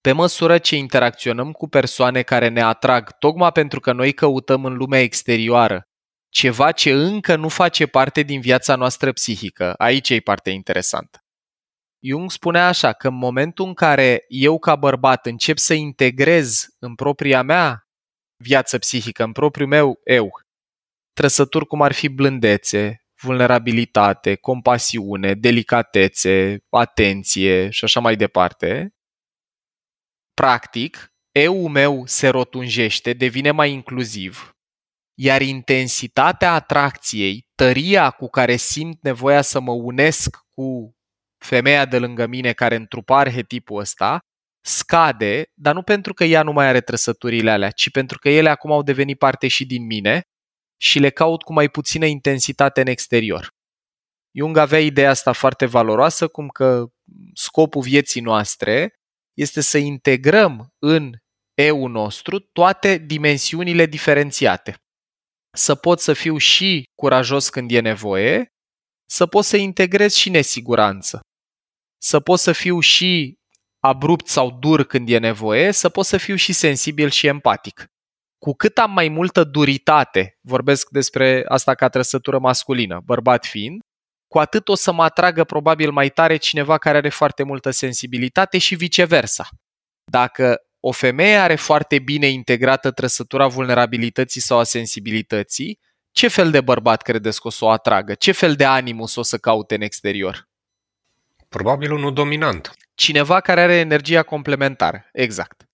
pe 0.00 0.12
măsură 0.12 0.58
ce 0.58 0.76
interacționăm 0.76 1.52
cu 1.52 1.68
persoane 1.68 2.22
care 2.22 2.48
ne 2.48 2.62
atrag, 2.62 3.18
tocmai 3.18 3.52
pentru 3.52 3.80
că 3.80 3.92
noi 3.92 4.12
căutăm 4.12 4.64
în 4.64 4.74
lumea 4.74 5.00
exterioară 5.00 5.86
ceva 6.32 6.72
ce 6.72 6.92
încă 6.92 7.36
nu 7.36 7.48
face 7.48 7.86
parte 7.86 8.22
din 8.22 8.40
viața 8.40 8.76
noastră 8.76 9.12
psihică. 9.12 9.74
Aici 9.76 10.10
e 10.10 10.20
partea 10.20 10.52
interesantă. 10.52 11.24
Jung 11.98 12.30
spunea 12.30 12.66
așa 12.66 12.92
că 12.92 13.08
în 13.08 13.14
momentul 13.14 13.66
în 13.66 13.74
care 13.74 14.24
eu 14.28 14.58
ca 14.58 14.76
bărbat 14.76 15.26
încep 15.26 15.58
să 15.58 15.74
integrez 15.74 16.66
în 16.78 16.94
propria 16.94 17.42
mea 17.42 17.86
viață 18.36 18.78
psihică, 18.78 19.24
în 19.24 19.32
propriul 19.32 19.68
meu 19.68 20.00
eu, 20.04 20.30
trăsături 21.12 21.66
cum 21.66 21.82
ar 21.82 21.92
fi 21.92 22.08
blândețe, 22.08 23.04
vulnerabilitate, 23.20 24.34
compasiune, 24.34 25.34
delicatețe, 25.34 26.64
atenție 26.70 27.70
și 27.70 27.84
așa 27.84 28.00
mai 28.00 28.16
departe, 28.16 28.94
practic, 30.34 31.12
eu 31.32 31.68
meu 31.68 32.06
se 32.06 32.28
rotunjește, 32.28 33.12
devine 33.12 33.50
mai 33.50 33.70
inclusiv 33.70 34.56
iar 35.14 35.40
intensitatea 35.42 36.52
atracției, 36.52 37.46
tăria 37.54 38.10
cu 38.10 38.28
care 38.28 38.56
simt 38.56 39.02
nevoia 39.02 39.42
să 39.42 39.60
mă 39.60 39.72
unesc 39.72 40.36
cu 40.50 40.96
femeia 41.44 41.84
de 41.84 41.98
lângă 41.98 42.26
mine 42.26 42.52
care 42.52 42.74
întrupa 42.74 43.18
arhetipul 43.18 43.80
ăsta, 43.80 44.18
scade, 44.64 45.44
dar 45.54 45.74
nu 45.74 45.82
pentru 45.82 46.14
că 46.14 46.24
ea 46.24 46.42
nu 46.42 46.52
mai 46.52 46.66
are 46.66 46.80
trăsăturile 46.80 47.50
alea, 47.50 47.70
ci 47.70 47.90
pentru 47.90 48.18
că 48.18 48.28
ele 48.28 48.48
acum 48.48 48.72
au 48.72 48.82
devenit 48.82 49.18
parte 49.18 49.48
și 49.48 49.66
din 49.66 49.86
mine 49.86 50.22
și 50.76 50.98
le 50.98 51.10
caut 51.10 51.42
cu 51.42 51.52
mai 51.52 51.68
puțină 51.68 52.06
intensitate 52.06 52.80
în 52.80 52.86
exterior. 52.86 53.48
Jung 54.34 54.56
avea 54.56 54.80
ideea 54.80 55.10
asta 55.10 55.32
foarte 55.32 55.66
valoroasă, 55.66 56.28
cum 56.28 56.48
că 56.48 56.86
scopul 57.34 57.82
vieții 57.82 58.20
noastre 58.20 58.94
este 59.32 59.60
să 59.60 59.78
integrăm 59.78 60.74
în 60.78 61.12
eu 61.54 61.86
nostru 61.86 62.38
toate 62.38 62.98
dimensiunile 62.98 63.86
diferențiate 63.86 64.76
să 65.56 65.74
pot 65.74 66.00
să 66.00 66.12
fiu 66.12 66.36
și 66.36 66.84
curajos 66.94 67.48
când 67.48 67.70
e 67.70 67.80
nevoie, 67.80 68.46
să 69.10 69.26
pot 69.26 69.44
să 69.44 69.56
integrez 69.56 70.14
și 70.14 70.30
nesiguranță, 70.30 71.20
să 72.02 72.20
pot 72.20 72.38
să 72.38 72.52
fiu 72.52 72.80
și 72.80 73.34
abrupt 73.84 74.26
sau 74.26 74.50
dur 74.50 74.84
când 74.84 75.08
e 75.08 75.18
nevoie, 75.18 75.72
să 75.72 75.88
pot 75.88 76.04
să 76.04 76.16
fiu 76.16 76.34
și 76.34 76.52
sensibil 76.52 77.10
și 77.10 77.26
empatic. 77.26 77.84
Cu 78.38 78.52
cât 78.52 78.78
am 78.78 78.92
mai 78.92 79.08
multă 79.08 79.44
duritate, 79.44 80.38
vorbesc 80.40 80.88
despre 80.90 81.44
asta 81.48 81.74
ca 81.74 81.88
trăsătură 81.88 82.38
masculină, 82.38 83.00
bărbat 83.04 83.46
fiind, 83.46 83.80
cu 84.28 84.38
atât 84.38 84.68
o 84.68 84.74
să 84.74 84.92
mă 84.92 85.02
atragă 85.02 85.44
probabil 85.44 85.90
mai 85.90 86.08
tare 86.08 86.36
cineva 86.36 86.78
care 86.78 86.96
are 86.96 87.08
foarte 87.08 87.42
multă 87.42 87.70
sensibilitate 87.70 88.58
și 88.58 88.74
viceversa. 88.74 89.48
Dacă 90.10 90.58
o 90.84 90.92
femeie 90.92 91.36
are 91.36 91.54
foarte 91.54 91.98
bine 91.98 92.26
integrată 92.26 92.90
trăsătura 92.90 93.46
vulnerabilității 93.46 94.40
sau 94.40 94.58
a 94.58 94.64
sensibilității, 94.64 95.78
ce 96.10 96.28
fel 96.28 96.50
de 96.50 96.60
bărbat 96.60 97.02
credeți 97.02 97.40
că 97.40 97.46
o 97.46 97.50
să 97.50 97.64
o 97.64 97.70
atragă? 97.70 98.14
Ce 98.14 98.32
fel 98.32 98.54
de 98.54 98.64
animus 98.64 99.16
o 99.16 99.22
să 99.22 99.38
caute 99.38 99.74
în 99.74 99.80
exterior? 99.80 100.48
Probabil 101.48 101.92
unul 101.92 102.12
dominant. 102.12 102.72
Cineva 102.94 103.40
care 103.40 103.60
are 103.60 103.74
energia 103.74 104.22
complementară, 104.22 105.08
exact. 105.12 105.64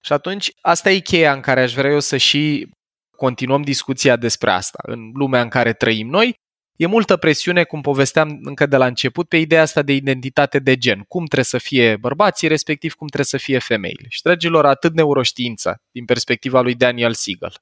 Și 0.00 0.12
atunci, 0.12 0.52
asta 0.60 0.90
e 0.90 0.98
cheia 0.98 1.32
în 1.32 1.40
care 1.40 1.60
aș 1.60 1.74
vrea 1.74 1.90
eu 1.90 2.00
să 2.00 2.16
și 2.16 2.68
continuăm 3.16 3.62
discuția 3.62 4.16
despre 4.16 4.50
asta. 4.50 4.78
În 4.82 5.10
lumea 5.14 5.40
în 5.40 5.48
care 5.48 5.72
trăim 5.72 6.08
noi, 6.08 6.40
E 6.76 6.86
multă 6.86 7.16
presiune, 7.16 7.64
cum 7.64 7.80
povesteam 7.80 8.38
încă 8.42 8.66
de 8.66 8.76
la 8.76 8.86
început, 8.86 9.28
pe 9.28 9.36
ideea 9.36 9.62
asta 9.62 9.82
de 9.82 9.92
identitate 9.92 10.58
de 10.58 10.76
gen. 10.76 11.00
Cum 11.08 11.24
trebuie 11.24 11.44
să 11.44 11.58
fie 11.58 11.96
bărbații, 11.96 12.48
respectiv 12.48 12.94
cum 12.94 13.06
trebuie 13.06 13.40
să 13.40 13.46
fie 13.46 13.58
femeile. 13.58 14.06
Și, 14.08 14.22
dragilor, 14.22 14.66
atât 14.66 14.94
neuroștiința, 14.94 15.76
din 15.90 16.04
perspectiva 16.04 16.60
lui 16.60 16.74
Daniel 16.74 17.12
Siegel, 17.12 17.54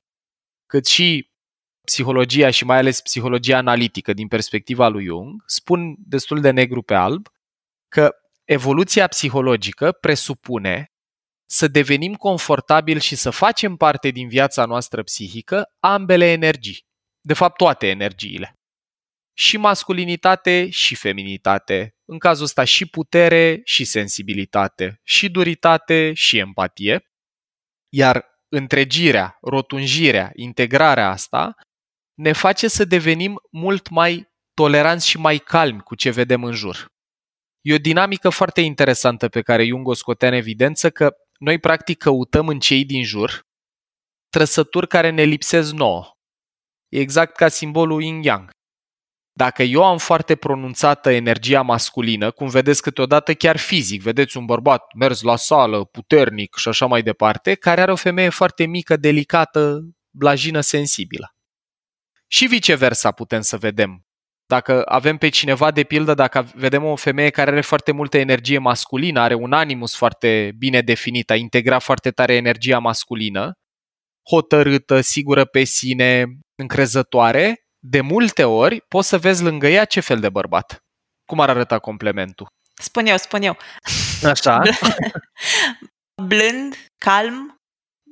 cât 0.66 0.86
și 0.86 1.30
psihologia 1.86 2.50
și 2.50 2.64
mai 2.64 2.76
ales 2.76 3.00
psihologia 3.00 3.56
analitică 3.56 4.12
din 4.12 4.28
perspectiva 4.28 4.88
lui 4.88 5.04
Jung, 5.04 5.42
spun 5.46 5.94
destul 5.98 6.40
de 6.40 6.50
negru 6.50 6.82
pe 6.82 6.94
alb 6.94 7.28
că 7.88 8.14
evoluția 8.44 9.06
psihologică 9.06 9.92
presupune 9.92 10.86
să 11.50 11.68
devenim 11.68 12.14
confortabili 12.14 13.00
și 13.00 13.16
să 13.16 13.30
facem 13.30 13.76
parte 13.76 14.08
din 14.10 14.28
viața 14.28 14.64
noastră 14.64 15.02
psihică 15.02 15.64
ambele 15.80 16.30
energii. 16.30 16.84
De 17.20 17.34
fapt, 17.34 17.56
toate 17.56 17.88
energiile 17.88 18.56
și 19.32 19.56
masculinitate 19.56 20.70
și 20.70 20.94
feminitate, 20.94 21.96
în 22.04 22.18
cazul 22.18 22.44
ăsta 22.44 22.64
și 22.64 22.86
putere 22.86 23.60
și 23.64 23.84
sensibilitate, 23.84 25.00
și 25.02 25.30
duritate 25.30 26.12
și 26.12 26.38
empatie, 26.38 27.04
iar 27.88 28.24
întregirea, 28.48 29.38
rotunjirea, 29.40 30.30
integrarea 30.34 31.08
asta 31.08 31.54
ne 32.14 32.32
face 32.32 32.68
să 32.68 32.84
devenim 32.84 33.40
mult 33.50 33.88
mai 33.88 34.30
toleranți 34.54 35.08
și 35.08 35.18
mai 35.18 35.38
calmi 35.38 35.80
cu 35.80 35.94
ce 35.94 36.10
vedem 36.10 36.44
în 36.44 36.52
jur. 36.52 36.86
E 37.60 37.74
o 37.74 37.78
dinamică 37.78 38.28
foarte 38.28 38.60
interesantă 38.60 39.28
pe 39.28 39.42
care 39.42 39.66
Jung 39.66 39.88
o 39.88 39.94
scotea 39.94 40.28
în 40.28 40.34
evidență 40.34 40.90
că 40.90 41.12
noi 41.38 41.58
practic 41.58 41.98
căutăm 41.98 42.48
în 42.48 42.58
cei 42.58 42.84
din 42.84 43.04
jur 43.04 43.40
trăsături 44.28 44.88
care 44.88 45.10
ne 45.10 45.22
lipsesc 45.22 45.72
nouă. 45.72 46.16
E 46.88 46.98
exact 47.00 47.36
ca 47.36 47.48
simbolul 47.48 48.02
yin-yang. 48.02 48.50
Dacă 49.34 49.62
eu 49.62 49.84
am 49.84 49.98
foarte 49.98 50.36
pronunțată 50.36 51.10
energia 51.10 51.62
masculină, 51.62 52.30
cum 52.30 52.48
vedeți 52.48 52.82
câteodată 52.82 53.34
chiar 53.34 53.56
fizic, 53.56 54.02
vedeți 54.02 54.36
un 54.36 54.44
bărbat 54.44 54.82
mers 54.94 55.22
la 55.22 55.36
sală, 55.36 55.84
puternic 55.84 56.56
și 56.56 56.68
așa 56.68 56.86
mai 56.86 57.02
departe, 57.02 57.54
care 57.54 57.80
are 57.80 57.92
o 57.92 57.96
femeie 57.96 58.28
foarte 58.28 58.66
mică, 58.66 58.96
delicată, 58.96 59.80
blajină, 60.10 60.60
sensibilă. 60.60 61.34
Și 62.26 62.46
viceversa 62.46 63.12
putem 63.12 63.40
să 63.40 63.56
vedem. 63.56 64.06
Dacă 64.46 64.82
avem 64.84 65.16
pe 65.16 65.28
cineva, 65.28 65.70
de 65.70 65.82
pildă, 65.82 66.14
dacă 66.14 66.50
vedem 66.54 66.84
o 66.84 66.96
femeie 66.96 67.30
care 67.30 67.50
are 67.50 67.60
foarte 67.60 67.92
multă 67.92 68.18
energie 68.18 68.58
masculină, 68.58 69.20
are 69.20 69.34
un 69.34 69.52
animus 69.52 69.96
foarte 69.96 70.52
bine 70.58 70.80
definit, 70.80 71.30
a 71.30 71.34
integrat 71.34 71.82
foarte 71.82 72.10
tare 72.10 72.34
energia 72.34 72.78
masculină, 72.78 73.52
hotărâtă, 74.30 75.00
sigură 75.00 75.44
pe 75.44 75.64
sine, 75.64 76.24
încrezătoare, 76.54 77.61
de 77.84 78.00
multe 78.00 78.44
ori 78.44 78.80
poți 78.88 79.08
să 79.08 79.18
vezi 79.18 79.42
lângă 79.42 79.66
ea 79.68 79.84
ce 79.84 80.00
fel 80.00 80.20
de 80.20 80.28
bărbat. 80.28 80.84
Cum 81.24 81.40
ar 81.40 81.48
arăta 81.50 81.78
complementul? 81.78 82.46
Spun 82.74 83.06
eu, 83.06 83.16
spun 83.16 83.42
eu. 83.42 83.56
Așa. 84.24 84.62
blând, 86.28 86.74
calm, 86.98 87.54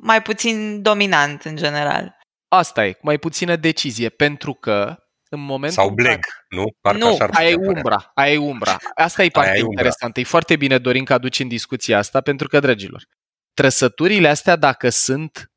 mai 0.02 0.22
puțin 0.22 0.82
dominant 0.82 1.42
în 1.44 1.56
general. 1.56 2.18
Asta 2.48 2.86
e, 2.86 2.92
cu 2.92 3.00
mai 3.02 3.18
puțină 3.18 3.56
decizie, 3.56 4.08
pentru 4.08 4.54
că 4.54 4.96
în 5.28 5.40
momentul 5.40 5.82
Sau 5.82 5.90
bleg, 5.90 6.18
nu? 6.48 6.64
Parcă 6.80 6.98
nu, 7.04 7.06
așa 7.12 7.24
ar 7.24 7.30
aia 7.32 7.48
e 7.48 7.54
putea 7.54 7.66
părea. 7.66 7.76
umbra, 7.82 8.10
aia 8.14 8.32
e 8.32 8.36
umbra. 8.38 8.76
Asta 8.94 9.20
e 9.20 9.22
Aia 9.22 9.30
partea 9.32 9.52
e 9.52 9.62
umbra. 9.62 9.70
interesantă. 9.70 10.20
E 10.20 10.24
foarte 10.24 10.56
bine, 10.56 10.78
Dorin, 10.78 11.04
că 11.04 11.12
aduci 11.12 11.38
în 11.38 11.48
discuția 11.48 11.98
asta, 11.98 12.20
pentru 12.20 12.48
că, 12.48 12.60
dragilor, 12.60 13.02
trăsăturile 13.54 14.28
astea, 14.28 14.56
dacă 14.56 14.88
sunt 14.88 15.49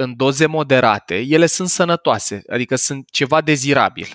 în 0.00 0.16
doze 0.16 0.46
moderate, 0.46 1.18
ele 1.18 1.46
sunt 1.46 1.68
sănătoase, 1.68 2.42
adică 2.48 2.76
sunt 2.76 3.10
ceva 3.10 3.40
dezirabil. 3.40 4.06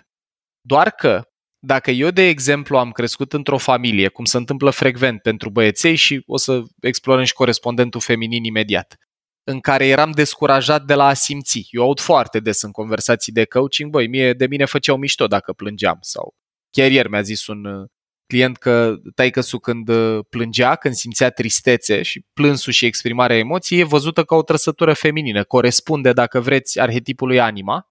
Doar 0.61 0.89
că, 0.91 1.21
dacă 1.59 1.91
eu, 1.91 2.09
de 2.09 2.21
exemplu, 2.21 2.77
am 2.77 2.91
crescut 2.91 3.33
într-o 3.33 3.57
familie, 3.57 4.07
cum 4.07 4.25
se 4.25 4.37
întâmplă 4.37 4.69
frecvent 4.69 5.21
pentru 5.21 5.49
băieței 5.49 5.95
și 5.95 6.23
o 6.25 6.37
să 6.37 6.61
explorăm 6.81 7.23
și 7.23 7.33
corespondentul 7.33 8.01
feminin 8.01 8.43
imediat, 8.43 8.95
în 9.43 9.59
care 9.59 9.87
eram 9.87 10.11
descurajat 10.11 10.83
de 10.83 10.93
la 10.93 11.05
a 11.05 11.13
simți. 11.13 11.67
Eu 11.69 11.83
aud 11.83 11.99
foarte 11.99 12.39
des 12.39 12.61
în 12.61 12.71
conversații 12.71 13.33
de 13.33 13.45
coaching, 13.45 13.91
băi, 13.91 14.07
mie, 14.07 14.33
de 14.33 14.47
mine 14.47 14.65
făceau 14.65 14.97
mișto 14.97 15.27
dacă 15.27 15.53
plângeam 15.53 15.97
sau 16.01 16.35
chiar 16.69 16.91
ieri 16.91 17.09
mi-a 17.09 17.21
zis 17.21 17.47
un 17.47 17.65
uh, 17.65 17.89
client 18.27 18.57
că 18.57 18.95
taică 19.15 19.41
când 19.61 19.89
uh, 19.89 20.25
plângea, 20.29 20.75
când 20.75 20.93
simțea 20.93 21.29
tristețe 21.29 22.01
și 22.01 22.25
plânsul 22.33 22.73
și 22.73 22.85
exprimarea 22.85 23.37
emoției 23.37 23.79
e 23.79 23.83
văzută 23.83 24.23
ca 24.23 24.35
o 24.35 24.43
trăsătură 24.43 24.93
feminină, 24.93 25.43
corespunde, 25.43 26.13
dacă 26.13 26.39
vreți, 26.39 26.79
arhetipului 26.79 27.39
anima. 27.39 27.89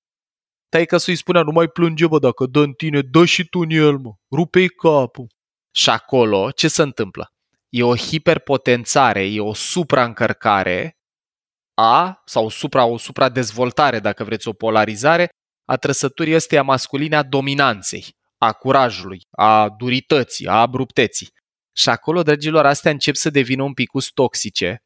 Taică 0.68 0.96
îi 1.06 1.16
spunea, 1.16 1.42
nu 1.42 1.52
mai 1.52 1.68
plânge, 1.68 2.06
bă, 2.06 2.18
dacă 2.18 2.46
dă 2.46 2.60
în 2.60 2.72
tine, 2.72 3.00
dă 3.00 3.24
și 3.24 3.48
tu 3.48 3.58
în 3.58 3.70
el, 3.70 3.96
mă, 3.98 4.12
rupe-i 4.30 4.68
capul. 4.68 5.26
Și 5.74 5.90
acolo, 5.90 6.50
ce 6.50 6.68
se 6.68 6.82
întâmplă? 6.82 7.32
E 7.68 7.82
o 7.82 7.96
hiperpotențare, 7.96 9.26
e 9.26 9.40
o 9.40 9.54
supraîncărcare 9.54 10.98
a, 11.74 12.22
sau 12.24 12.48
supra, 12.48 12.84
o 12.84 12.98
supradezvoltare, 12.98 13.98
dacă 13.98 14.24
vreți, 14.24 14.48
o 14.48 14.52
polarizare, 14.52 15.28
a 15.64 15.76
trăsăturii 15.76 16.34
ăsteia 16.34 16.62
masculine 16.62 17.16
a 17.16 17.22
dominanței, 17.22 18.16
a 18.44 18.52
curajului, 18.52 19.20
a 19.30 19.68
durității, 19.68 20.46
a 20.46 20.60
abrupteții. 20.60 21.28
Și 21.76 21.88
acolo, 21.88 22.22
dragilor, 22.22 22.66
astea 22.66 22.90
încep 22.90 23.14
să 23.14 23.30
devină 23.30 23.62
un 23.62 23.74
pic 23.74 23.90
toxice, 24.14 24.82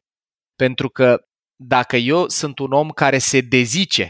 pentru 0.55 0.89
că 0.89 1.21
dacă 1.55 1.95
eu 1.95 2.27
sunt 2.27 2.59
un 2.59 2.71
om 2.71 2.89
care 2.89 3.17
se 3.17 3.41
dezice 3.41 4.09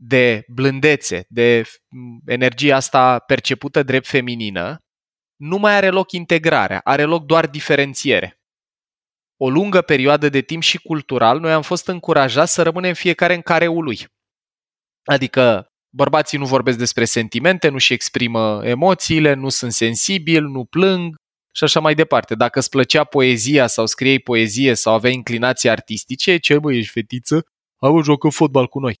de 0.00 0.44
blândețe, 0.48 1.26
de 1.28 1.62
energia 2.26 2.76
asta 2.76 3.18
percepută 3.18 3.82
drept 3.82 4.06
feminină, 4.06 4.78
nu 5.36 5.56
mai 5.56 5.74
are 5.74 5.88
loc 5.88 6.12
integrarea, 6.12 6.80
are 6.84 7.04
loc 7.04 7.24
doar 7.24 7.46
diferențiere 7.46 8.36
o 9.36 9.50
lungă 9.50 9.82
perioadă 9.82 10.28
de 10.28 10.40
timp 10.40 10.62
și 10.62 10.78
cultural, 10.78 11.40
noi 11.40 11.52
am 11.52 11.62
fost 11.62 11.86
încurajați 11.86 12.52
să 12.52 12.62
rămânem 12.62 12.94
fiecare 12.94 13.34
în 13.34 13.42
careul 13.42 13.84
lui. 13.84 14.06
Adică 15.04 15.72
bărbații 15.90 16.38
nu 16.38 16.46
vorbesc 16.46 16.78
despre 16.78 17.04
sentimente, 17.04 17.68
nu-și 17.68 17.92
exprimă 17.92 18.60
emoțiile, 18.64 19.34
nu 19.34 19.48
sunt 19.48 19.72
sensibili, 19.72 20.50
nu 20.50 20.64
plâng 20.64 21.14
și 21.52 21.64
așa 21.64 21.80
mai 21.80 21.94
departe. 21.94 22.34
Dacă 22.34 22.58
îți 22.58 22.70
plăcea 22.70 23.04
poezia 23.04 23.66
sau 23.66 23.86
scriei 23.86 24.20
poezie 24.20 24.74
sau 24.74 24.94
aveai 24.94 25.14
inclinații 25.14 25.68
artistice, 25.68 26.36
ce 26.36 26.58
bă, 26.58 26.72
ești 26.72 26.90
fetiță? 26.90 27.42
Hai 27.80 27.90
bă, 27.90 28.02
joacă 28.02 28.28
fotbal 28.28 28.66
cu 28.66 28.78
noi. 28.78 28.94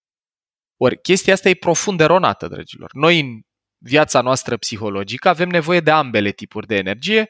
Ori 0.76 1.00
chestia 1.00 1.32
asta 1.32 1.48
e 1.48 1.54
profund 1.54 2.00
eronată, 2.00 2.48
dragilor. 2.48 2.90
Noi 2.92 3.20
în 3.20 3.40
viața 3.84 4.20
noastră 4.20 4.56
psihologică 4.56 5.28
avem 5.28 5.48
nevoie 5.48 5.80
de 5.80 5.90
ambele 5.90 6.30
tipuri 6.30 6.66
de 6.66 6.76
energie 6.76 7.26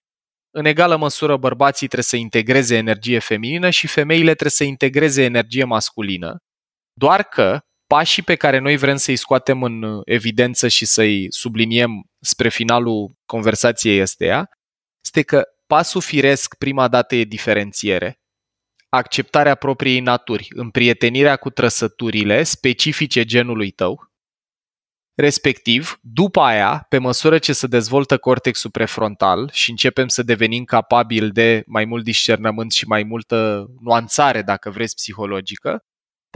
în 0.58 0.64
egală 0.64 0.96
măsură 0.96 1.36
bărbații 1.36 1.86
trebuie 1.86 2.02
să 2.04 2.16
integreze 2.16 2.76
energie 2.76 3.18
feminină 3.18 3.70
și 3.70 3.86
femeile 3.86 4.30
trebuie 4.30 4.50
să 4.50 4.64
integreze 4.64 5.22
energie 5.22 5.64
masculină, 5.64 6.36
doar 6.92 7.22
că 7.22 7.60
pașii 7.86 8.22
pe 8.22 8.34
care 8.34 8.58
noi 8.58 8.76
vrem 8.76 8.96
să-i 8.96 9.16
scoatem 9.16 9.62
în 9.62 10.00
evidență 10.04 10.68
și 10.68 10.84
să-i 10.84 11.26
subliniem 11.30 11.90
spre 12.20 12.48
finalul 12.48 13.14
conversației 13.26 14.00
ăsteia, 14.00 14.48
este 15.04 15.22
că 15.22 15.44
pasul 15.66 16.00
firesc 16.00 16.54
prima 16.54 16.88
dată 16.88 17.14
e 17.14 17.24
diferențiere, 17.24 18.20
acceptarea 18.88 19.54
propriei 19.54 20.00
naturi, 20.00 20.48
împrietenirea 20.50 21.36
cu 21.36 21.50
trăsăturile 21.50 22.42
specifice 22.42 23.24
genului 23.24 23.70
tău, 23.70 24.10
Respectiv, 25.16 25.98
după 26.02 26.40
aia, 26.40 26.86
pe 26.88 26.98
măsură 26.98 27.38
ce 27.38 27.52
se 27.52 27.66
dezvoltă 27.66 28.18
cortexul 28.18 28.70
prefrontal 28.70 29.50
și 29.52 29.70
începem 29.70 30.08
să 30.08 30.22
devenim 30.22 30.64
capabili 30.64 31.30
de 31.30 31.62
mai 31.66 31.84
mult 31.84 32.04
discernământ 32.04 32.72
și 32.72 32.86
mai 32.86 33.02
multă 33.02 33.66
nuanțare, 33.80 34.42
dacă 34.42 34.70
vreți, 34.70 34.94
psihologică, 34.94 35.84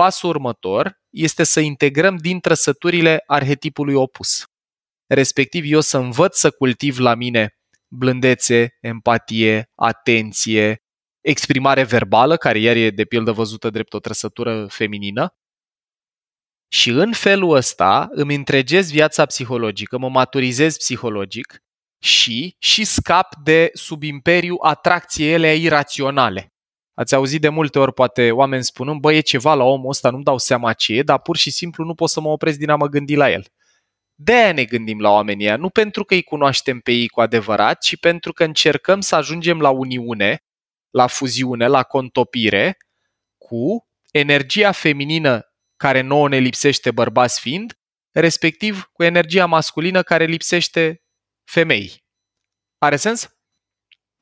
pasul 0.00 0.28
următor 0.28 1.00
este 1.10 1.44
să 1.44 1.60
integrăm 1.60 2.16
din 2.16 2.40
trăsăturile 2.40 3.22
arhetipului 3.26 3.94
opus. 3.94 4.44
Respectiv, 5.06 5.64
eu 5.66 5.80
să 5.80 5.98
învăț 5.98 6.38
să 6.38 6.50
cultiv 6.50 6.98
la 6.98 7.14
mine 7.14 7.58
blândețe, 7.88 8.76
empatie, 8.80 9.70
atenție, 9.74 10.82
exprimare 11.20 11.84
verbală, 11.84 12.36
care 12.36 12.58
iar 12.58 12.76
e 12.76 12.90
de 12.90 13.04
pildă 13.04 13.32
văzută 13.32 13.70
drept 13.70 13.92
o 13.92 13.98
trăsătură 13.98 14.66
feminină, 14.66 15.34
și 16.72 16.90
în 16.90 17.12
felul 17.12 17.56
ăsta 17.56 18.08
îmi 18.10 18.34
întregez 18.34 18.90
viața 18.90 19.26
psihologică, 19.26 19.98
mă 19.98 20.08
maturizez 20.08 20.76
psihologic 20.76 21.58
și 22.02 22.56
și 22.58 22.84
scap 22.84 23.36
de 23.36 23.70
sub 23.72 24.02
imperiu 24.02 24.56
atracției 24.60 25.32
ele 25.32 25.54
iraționale. 25.54 26.52
Ați 27.00 27.14
auzit 27.14 27.40
de 27.40 27.48
multe 27.48 27.78
ori 27.78 27.92
poate 27.92 28.30
oameni 28.30 28.64
spunând, 28.64 29.00
bă, 29.00 29.12
e 29.12 29.20
ceva 29.20 29.54
la 29.54 29.64
omul 29.64 29.88
ăsta, 29.88 30.10
nu-mi 30.10 30.24
dau 30.24 30.38
seama 30.38 30.72
ce 30.72 30.94
e, 30.94 31.02
dar 31.02 31.20
pur 31.20 31.36
și 31.36 31.50
simplu 31.50 31.84
nu 31.84 31.94
pot 31.94 32.08
să 32.08 32.20
mă 32.20 32.28
opresc 32.28 32.58
din 32.58 32.70
a 32.70 32.76
mă 32.76 32.86
gândi 32.86 33.14
la 33.14 33.30
el. 33.30 33.46
de 34.14 34.32
aia 34.32 34.52
ne 34.52 34.64
gândim 34.64 35.00
la 35.00 35.10
oamenii 35.10 35.46
ăia, 35.46 35.56
nu 35.56 35.70
pentru 35.70 36.04
că 36.04 36.14
îi 36.14 36.22
cunoaștem 36.22 36.80
pe 36.80 36.92
ei 36.92 37.08
cu 37.08 37.20
adevărat, 37.20 37.80
ci 37.80 37.96
pentru 37.98 38.32
că 38.32 38.44
încercăm 38.44 39.00
să 39.00 39.14
ajungem 39.16 39.60
la 39.60 39.70
uniune, 39.70 40.44
la 40.90 41.06
fuziune, 41.06 41.66
la 41.66 41.82
contopire 41.82 42.76
cu 43.38 43.86
energia 44.10 44.72
feminină 44.72 45.52
care 45.76 46.00
nouă 46.00 46.28
ne 46.28 46.38
lipsește 46.38 46.90
bărbați 46.90 47.40
fiind, 47.40 47.78
respectiv 48.10 48.90
cu 48.92 49.02
energia 49.02 49.46
masculină 49.46 50.02
care 50.02 50.24
lipsește 50.24 51.02
femei. 51.50 52.04
Are 52.78 52.96
sens? 52.96 53.28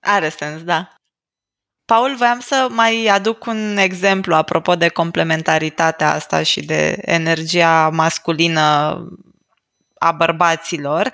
Are 0.00 0.28
sens, 0.28 0.62
da. 0.62 0.97
Paul, 1.88 2.16
voiam 2.16 2.40
să 2.40 2.68
mai 2.70 3.06
aduc 3.06 3.46
un 3.46 3.76
exemplu 3.76 4.34
apropo 4.34 4.74
de 4.76 4.88
complementaritatea 4.88 6.12
asta 6.12 6.42
și 6.42 6.60
de 6.60 6.98
energia 7.00 7.88
masculină 7.88 8.60
a 9.98 10.12
bărbaților. 10.12 11.10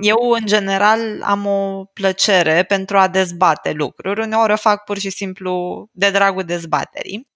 Eu, 0.00 0.30
în 0.30 0.46
general, 0.46 1.22
am 1.22 1.46
o 1.46 1.84
plăcere 1.84 2.62
pentru 2.62 2.98
a 2.98 3.08
dezbate 3.08 3.72
lucruri. 3.72 4.20
Uneori 4.20 4.52
o 4.52 4.56
fac 4.56 4.84
pur 4.84 4.98
și 4.98 5.10
simplu 5.10 5.86
de 5.92 6.10
dragul 6.10 6.44
dezbaterii 6.44 7.30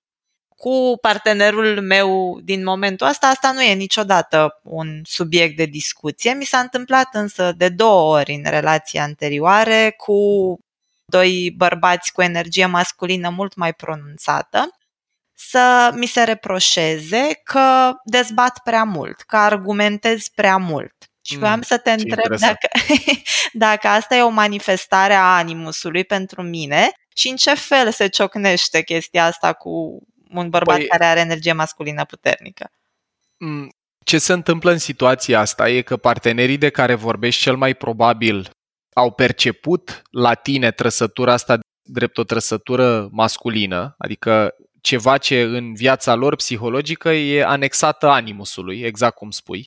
cu 0.56 0.98
partenerul 1.00 1.80
meu 1.80 2.40
din 2.44 2.64
momentul 2.64 3.06
ăsta, 3.06 3.26
asta 3.26 3.52
nu 3.52 3.62
e 3.62 3.74
niciodată 3.74 4.60
un 4.62 5.00
subiect 5.04 5.56
de 5.56 5.64
discuție. 5.64 6.32
Mi 6.32 6.44
s-a 6.44 6.58
întâmplat 6.58 7.08
însă 7.12 7.52
de 7.56 7.68
două 7.68 8.16
ori 8.18 8.32
în 8.32 8.50
relații 8.50 8.98
anterioare 8.98 9.94
cu 9.96 10.14
doi 11.06 11.54
bărbați 11.56 12.12
cu 12.12 12.22
energie 12.22 12.66
masculină 12.66 13.28
mult 13.28 13.54
mai 13.54 13.74
pronunțată 13.74 14.68
să 15.38 15.90
mi 15.94 16.06
se 16.06 16.22
reproșeze 16.22 17.40
că 17.44 17.92
dezbat 18.04 18.58
prea 18.64 18.84
mult, 18.84 19.20
că 19.20 19.36
argumentez 19.36 20.28
prea 20.28 20.56
mult. 20.56 20.94
Și 21.22 21.38
voiam 21.38 21.56
mm, 21.56 21.62
să 21.62 21.78
te 21.78 21.90
întreb 21.90 22.36
dacă, 22.38 22.68
dacă 23.52 23.88
asta 23.88 24.16
e 24.16 24.22
o 24.22 24.28
manifestare 24.28 25.14
a 25.14 25.36
animusului 25.36 26.04
pentru 26.04 26.42
mine 26.42 26.92
și 27.14 27.28
în 27.28 27.36
ce 27.36 27.54
fel 27.54 27.92
se 27.92 28.06
ciocnește 28.06 28.82
chestia 28.82 29.24
asta 29.24 29.52
cu 29.52 30.02
un 30.30 30.48
bărbat 30.48 30.76
păi, 30.76 30.86
care 30.86 31.04
are 31.04 31.20
energie 31.20 31.52
masculină 31.52 32.04
puternică. 32.04 32.70
Mm, 33.36 33.70
ce 34.04 34.18
se 34.18 34.32
întâmplă 34.32 34.70
în 34.70 34.78
situația 34.78 35.40
asta 35.40 35.68
e 35.68 35.82
că 35.82 35.96
partenerii 35.96 36.58
de 36.58 36.70
care 36.70 36.94
vorbești 36.94 37.42
cel 37.42 37.56
mai 37.56 37.74
probabil 37.74 38.50
au 38.96 39.10
perceput 39.10 40.02
la 40.10 40.34
tine 40.34 40.70
trăsătura 40.70 41.32
asta 41.32 41.58
drept 41.82 42.18
o 42.18 42.24
trăsătură 42.24 43.08
masculină, 43.10 43.94
adică 43.98 44.54
ceva 44.80 45.18
ce 45.18 45.42
în 45.42 45.74
viața 45.74 46.14
lor 46.14 46.36
psihologică 46.36 47.10
e 47.10 47.44
anexată 47.44 48.08
animusului, 48.08 48.80
exact 48.80 49.14
cum 49.14 49.30
spui. 49.30 49.64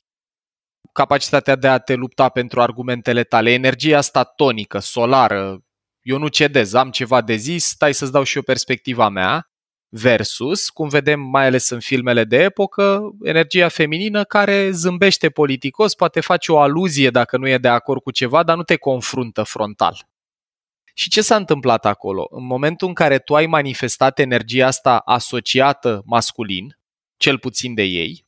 Capacitatea 0.92 1.56
de 1.56 1.68
a 1.68 1.78
te 1.78 1.94
lupta 1.94 2.28
pentru 2.28 2.60
argumentele 2.60 3.24
tale, 3.24 3.50
energia 3.50 3.96
asta 3.98 4.24
tonică, 4.24 4.78
solară, 4.78 5.58
eu 6.02 6.18
nu 6.18 6.28
cedez, 6.28 6.72
am 6.72 6.90
ceva 6.90 7.20
de 7.20 7.34
zis, 7.34 7.64
stai 7.64 7.94
să-ți 7.94 8.12
dau 8.12 8.22
și 8.22 8.36
eu 8.36 8.42
perspectiva 8.42 9.08
mea 9.08 9.49
versus, 9.90 10.68
cum 10.68 10.88
vedem 10.88 11.20
mai 11.20 11.46
ales 11.46 11.68
în 11.68 11.80
filmele 11.80 12.24
de 12.24 12.36
epocă, 12.36 13.10
energia 13.22 13.68
feminină 13.68 14.24
care 14.24 14.70
zâmbește 14.70 15.30
politicos, 15.30 15.94
poate 15.94 16.20
face 16.20 16.52
o 16.52 16.58
aluzie 16.58 17.10
dacă 17.10 17.36
nu 17.36 17.48
e 17.48 17.58
de 17.58 17.68
acord 17.68 18.02
cu 18.02 18.10
ceva, 18.10 18.42
dar 18.42 18.56
nu 18.56 18.62
te 18.62 18.76
confruntă 18.76 19.42
frontal. 19.42 20.08
Și 20.94 21.10
ce 21.10 21.22
s-a 21.22 21.36
întâmplat 21.36 21.86
acolo? 21.86 22.26
În 22.30 22.44
momentul 22.44 22.88
în 22.88 22.94
care 22.94 23.18
tu 23.18 23.34
ai 23.34 23.46
manifestat 23.46 24.18
energia 24.18 24.66
asta 24.66 24.98
asociată 24.98 26.02
masculin, 26.04 26.78
cel 27.16 27.38
puțin 27.38 27.74
de 27.74 27.82
ei, 27.82 28.26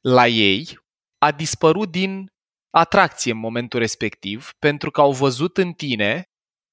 la 0.00 0.26
ei, 0.26 0.78
a 1.18 1.32
dispărut 1.32 1.90
din 1.90 2.32
atracție 2.70 3.32
în 3.32 3.38
momentul 3.38 3.80
respectiv, 3.80 4.52
pentru 4.58 4.90
că 4.90 5.00
au 5.00 5.12
văzut 5.12 5.56
în 5.56 5.72
tine 5.72 6.24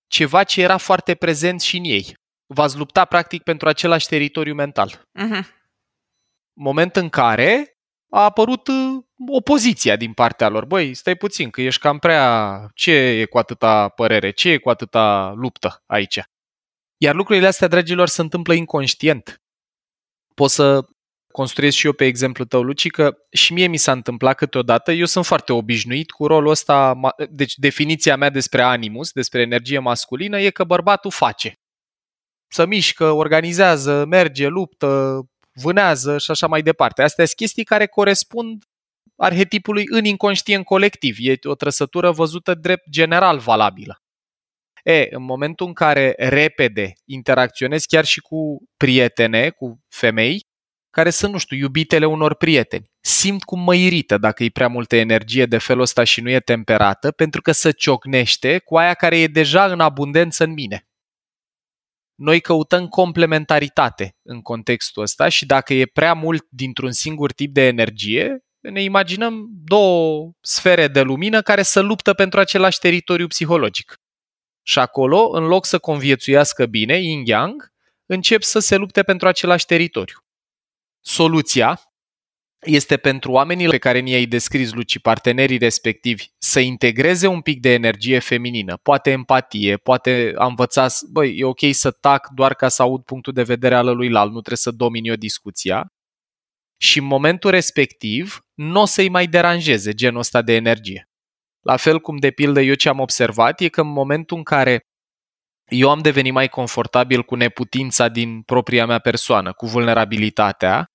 ceva 0.08 0.44
ce 0.44 0.62
era 0.62 0.78
foarte 0.78 1.16
prezent 1.16 1.62
și 1.62 1.78
în 1.78 1.84
ei. 1.84 2.18
V-ați 2.48 2.78
lupta 2.78 3.06
practic 3.06 3.44
pentru 3.44 3.68
același 3.68 4.08
teritoriu 4.08 4.54
mental. 4.54 4.90
Uh-huh. 4.90 5.44
Moment 6.54 6.96
în 6.96 7.10
care 7.10 7.78
a 8.10 8.24
apărut 8.24 8.68
uh, 8.68 9.04
opoziția 9.28 9.96
din 9.96 10.14
partea 10.14 10.50
lor. 10.50 10.66
Băi, 10.66 10.94
stai 10.94 11.16
puțin, 11.16 11.50
că 11.50 11.62
ești 11.62 11.82
cam 11.82 12.00
prea... 12.00 12.70
Ce 12.74 12.92
e 12.92 13.26
cu 13.26 13.38
atâta 13.38 13.90
părere? 13.90 14.32
Ce 14.32 14.50
e 14.50 14.58
cu 14.58 14.70
atâta 14.70 15.34
luptă 15.36 15.84
aici? 15.86 16.20
Iar 16.98 17.16
lucrurile 17.16 17.48
astea, 17.48 17.68
dragilor, 17.68 18.08
se 18.08 18.22
întâmplă 18.22 18.54
inconștient. 18.54 19.42
Pot 20.34 20.50
să 20.50 20.86
construiesc 21.32 21.78
și 21.78 21.86
eu 21.86 21.94
pe 21.94 22.06
exemplu 22.06 22.46
tău, 22.46 22.62
Luci, 22.62 22.90
că 22.90 23.18
și 23.32 23.54
mie 23.54 23.68
mi 23.68 23.78
s-a 23.78 23.92
întâmplat 23.92 24.36
câteodată, 24.36 24.92
eu 24.92 25.06
sunt 25.06 25.26
foarte 25.26 25.54
obișnuit 25.54 26.12
cu 26.12 26.28
rolul 26.28 26.50
ăsta, 26.50 27.00
deci 27.30 27.54
definiția 27.56 28.16
mea 28.16 28.30
despre 28.30 28.62
animus, 28.62 29.12
despre 29.12 29.42
energie 29.42 29.80
masculină, 29.80 30.40
e 30.40 30.50
că 30.50 30.64
bărbatul 30.64 31.12
face. 31.12 31.60
Să 32.48 32.66
mișcă, 32.66 33.12
organizează, 33.12 34.06
merge, 34.06 34.48
luptă, 34.48 35.22
vânează 35.54 36.18
și 36.18 36.32
așa 36.32 36.48
mai 36.48 36.62
departe. 36.62 37.02
Astea 37.02 37.26
sunt 37.26 37.38
chestii 37.38 37.64
care 37.64 37.86
corespund 37.88 38.64
arhetipului 39.16 39.84
în 39.90 40.06
inconștient 40.06 40.66
colectiv. 40.66 41.16
E 41.20 41.38
o 41.44 41.56
trăsătură 41.56 42.12
văzută 42.12 42.54
drept 42.54 42.90
general 42.90 43.38
valabilă. 43.38 44.02
E, 44.84 45.08
în 45.10 45.24
momentul 45.24 45.68
în 45.68 45.74
care 45.74 46.14
repede 46.18 46.94
interacționez 47.06 47.86
chiar 47.86 48.06
și 48.06 48.20
cu 48.20 48.58
prietene, 48.78 49.50
cu 49.50 49.80
femei, 49.88 50.46
care 50.90 51.10
sunt, 51.10 51.32
nu 51.32 51.38
știu, 51.38 51.58
iubitele 51.58 52.06
unor 52.06 52.36
prieteni. 52.36 52.92
Simt 53.00 53.44
cum 53.44 53.60
mă 53.60 53.76
irită 53.76 54.18
dacă 54.18 54.44
e 54.44 54.50
prea 54.50 54.68
multă 54.68 54.96
energie 54.96 55.46
de 55.46 55.58
felul 55.58 55.82
ăsta 55.82 56.04
și 56.04 56.22
nu 56.22 56.30
e 56.30 56.40
temperată, 56.40 57.12
pentru 57.12 57.42
că 57.42 57.52
se 57.52 57.72
ciocnește 57.72 58.60
cu 58.60 58.78
aia 58.78 58.94
care 58.94 59.20
e 59.20 59.28
deja 59.28 59.66
în 59.66 59.80
abundență 59.80 60.44
în 60.44 60.52
mine. 60.52 60.87
Noi 62.18 62.42
căutăm 62.42 62.88
complementaritate 62.88 64.16
în 64.24 64.42
contextul 64.42 65.04
ăsta 65.04 65.30
și 65.30 65.46
dacă 65.46 65.74
e 65.74 65.86
prea 65.86 66.14
mult 66.14 66.46
dintr-un 66.50 66.92
singur 66.92 67.32
tip 67.32 67.54
de 67.54 67.62
energie, 67.62 68.46
ne 68.60 68.84
imaginăm 68.84 69.48
două 69.64 70.32
sfere 70.42 70.88
de 70.88 71.02
lumină 71.02 71.42
care 71.42 71.62
să 71.62 71.80
luptă 71.80 72.14
pentru 72.14 72.40
același 72.40 72.80
teritoriu 72.80 73.28
psihologic. 73.28 74.00
Și 74.62 74.80
acolo, 74.80 75.30
în 75.30 75.44
loc 75.44 75.66
să 75.66 75.80
conviețuiască 75.80 76.66
bine, 76.66 76.98
yin-yang, 76.98 77.74
încep 78.06 78.42
să 78.42 78.60
se 78.60 78.76
lupte 78.76 79.04
pentru 79.04 79.28
același 79.28 79.66
teritoriu. 79.66 80.18
Soluția 81.00 81.82
este 82.66 82.98
pentru 82.98 83.32
oamenii 83.32 83.68
pe 83.68 83.78
care 83.78 84.00
ni-ai 84.00 84.26
descris, 84.26 84.74
Luci, 84.74 85.00
partenerii 85.00 85.58
respectivi, 85.58 86.26
să 86.38 86.60
integreze 86.60 87.28
un 87.28 87.42
pic 87.42 87.60
de 87.60 87.74
energie 87.74 88.20
feminină, 88.20 88.78
poate 88.78 89.12
empatie, 89.12 89.78
poate 89.78 90.34
a 90.36 90.46
învăța, 90.46 90.88
băi, 91.12 91.38
e 91.38 91.44
ok 91.44 91.60
să 91.72 91.92
tac 91.92 92.30
doar 92.30 92.54
ca 92.54 92.68
să 92.68 92.82
aud 92.82 93.04
punctul 93.04 93.34
de 93.34 93.44
vedere 93.44 93.76
al 93.76 93.96
lui 93.96 94.10
Lal, 94.10 94.28
nu 94.28 94.40
trebuie 94.40 94.58
să 94.58 94.72
domin 94.72 95.06
eu 95.06 95.16
discuția. 95.16 95.88
Și 96.80 97.00
în 97.00 97.06
momentul 97.06 97.50
respectiv, 97.50 98.40
nu 98.54 98.82
o 98.82 98.86
să-i 98.86 99.10
mai 99.10 99.28
deranjeze 99.28 99.94
genul 99.94 100.20
ăsta 100.20 100.42
de 100.42 100.54
energie. 100.54 101.10
La 101.62 101.78
fel 101.78 102.00
cum, 102.00 102.18
de 102.18 102.32
pildă, 102.32 102.62
eu 102.62 102.74
ce 102.74 102.90
am 102.90 103.00
observat 103.00 103.60
e 103.60 103.68
că 103.68 103.82
în 103.82 103.92
momentul 103.92 104.38
în 104.38 104.44
care 104.44 104.80
eu 105.68 105.90
am 105.90 106.00
devenit 106.00 106.34
mai 106.34 106.48
confortabil 106.48 107.24
cu 107.24 107.36
neputința 107.36 108.08
din 108.08 108.42
propria 108.42 108.86
mea 108.86 109.00
persoană, 109.00 109.54
cu 109.54 109.66
vulnerabilitatea, 109.66 110.86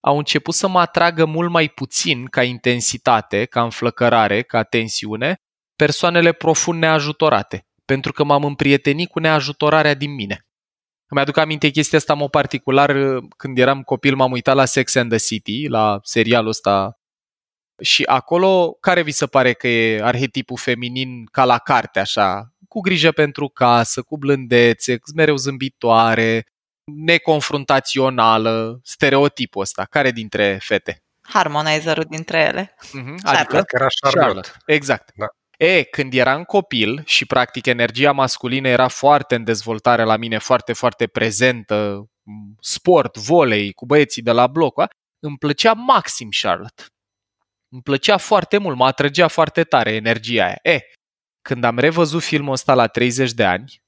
au 0.00 0.18
început 0.18 0.54
să 0.54 0.68
mă 0.68 0.80
atragă 0.80 1.24
mult 1.24 1.50
mai 1.50 1.68
puțin 1.68 2.26
ca 2.26 2.42
intensitate, 2.42 3.44
ca 3.44 3.62
înflăcărare, 3.62 4.42
ca 4.42 4.62
tensiune, 4.62 5.36
persoanele 5.76 6.32
profund 6.32 6.78
neajutorate, 6.80 7.66
pentru 7.84 8.12
că 8.12 8.24
m-am 8.24 8.44
împrietenit 8.44 9.10
cu 9.10 9.18
neajutorarea 9.18 9.94
din 9.94 10.14
mine. 10.14 10.44
Îmi 11.06 11.20
aduc 11.20 11.36
aminte 11.36 11.68
chestia 11.68 11.98
asta 11.98 12.14
mă 12.14 12.28
particular 12.28 12.96
când 13.36 13.58
eram 13.58 13.82
copil, 13.82 14.14
m-am 14.14 14.32
uitat 14.32 14.54
la 14.54 14.64
Sex 14.64 14.94
and 14.94 15.10
the 15.10 15.18
City, 15.18 15.66
la 15.66 15.98
serialul 16.02 16.48
ăsta 16.48 17.00
și 17.80 18.02
acolo, 18.02 18.76
care 18.80 19.02
vi 19.02 19.10
se 19.10 19.26
pare 19.26 19.52
că 19.52 19.68
e 19.68 20.02
arhetipul 20.02 20.56
feminin 20.56 21.24
ca 21.24 21.44
la 21.44 21.58
carte, 21.58 21.98
așa, 21.98 22.54
cu 22.68 22.80
grijă 22.80 23.12
pentru 23.12 23.48
casă, 23.48 24.02
cu 24.02 24.18
blândețe, 24.18 24.98
mereu 25.14 25.36
zâmbitoare, 25.36 26.44
neconfruntațională, 26.96 28.80
stereotipul 28.82 29.62
ăsta. 29.62 29.84
Care 29.84 30.10
dintre 30.10 30.58
fete? 30.62 31.02
Harmonizerul 31.22 32.04
dintre 32.08 32.38
ele. 32.38 32.74
Uh-huh. 32.78 33.14
Adică 33.22 33.62
că 33.62 33.76
era 33.76 33.86
Charlotte. 34.00 34.18
Charlotte. 34.18 34.50
Exact. 34.66 35.10
Da. 35.14 35.26
E, 35.66 35.82
când 35.82 36.14
eram 36.14 36.44
copil 36.44 37.02
și 37.04 37.26
practic 37.26 37.66
energia 37.66 38.12
masculină 38.12 38.68
era 38.68 38.88
foarte 38.88 39.34
în 39.34 39.44
dezvoltare 39.44 40.02
la 40.02 40.16
mine, 40.16 40.38
foarte, 40.38 40.72
foarte 40.72 41.06
prezentă, 41.06 42.06
sport, 42.60 43.16
volei, 43.16 43.72
cu 43.72 43.86
băieții 43.86 44.22
de 44.22 44.32
la 44.32 44.46
bloc, 44.46 44.74
îmi 45.18 45.38
plăcea 45.38 45.72
maxim 45.72 46.28
Charlotte. 46.40 46.82
Îmi 47.72 47.82
plăcea 47.82 48.16
foarte 48.16 48.58
mult, 48.58 48.76
mă 48.76 48.86
atrăgea 48.86 49.28
foarte 49.28 49.64
tare 49.64 49.92
energia 49.94 50.44
aia. 50.44 50.58
E, 50.62 50.80
când 51.42 51.64
am 51.64 51.78
revăzut 51.78 52.22
filmul 52.22 52.52
ăsta 52.52 52.74
la 52.74 52.86
30 52.86 53.32
de 53.32 53.44
ani, 53.44 53.82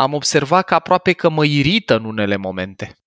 am 0.00 0.14
observat 0.14 0.64
că 0.64 0.74
aproape 0.74 1.12
că 1.12 1.28
mă 1.28 1.44
irită 1.44 1.94
în 1.94 2.04
unele 2.04 2.36
momente. 2.36 2.98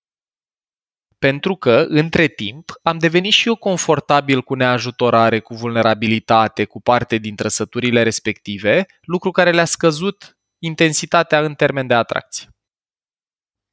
Pentru 1.18 1.56
că, 1.56 1.84
între 1.88 2.26
timp, 2.26 2.72
am 2.82 2.98
devenit 2.98 3.32
și 3.32 3.48
eu 3.48 3.56
confortabil 3.56 4.42
cu 4.42 4.54
neajutorare, 4.54 5.40
cu 5.40 5.54
vulnerabilitate, 5.54 6.64
cu 6.64 6.80
parte 6.80 7.16
din 7.16 7.36
trăsăturile 7.36 8.02
respective, 8.02 8.86
lucru 9.00 9.30
care 9.30 9.50
le-a 9.50 9.64
scăzut 9.64 10.38
intensitatea 10.58 11.44
în 11.44 11.54
termen 11.54 11.86
de 11.86 11.94
atracție. 11.94 12.48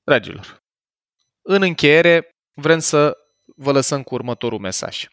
Dragilor, 0.03 0.63
în 1.41 1.61
încheiere, 1.61 2.37
vrem 2.53 2.79
să 2.79 3.17
vă 3.55 3.71
lăsăm 3.71 4.03
cu 4.03 4.13
următorul 4.13 4.59
mesaj. 4.59 5.07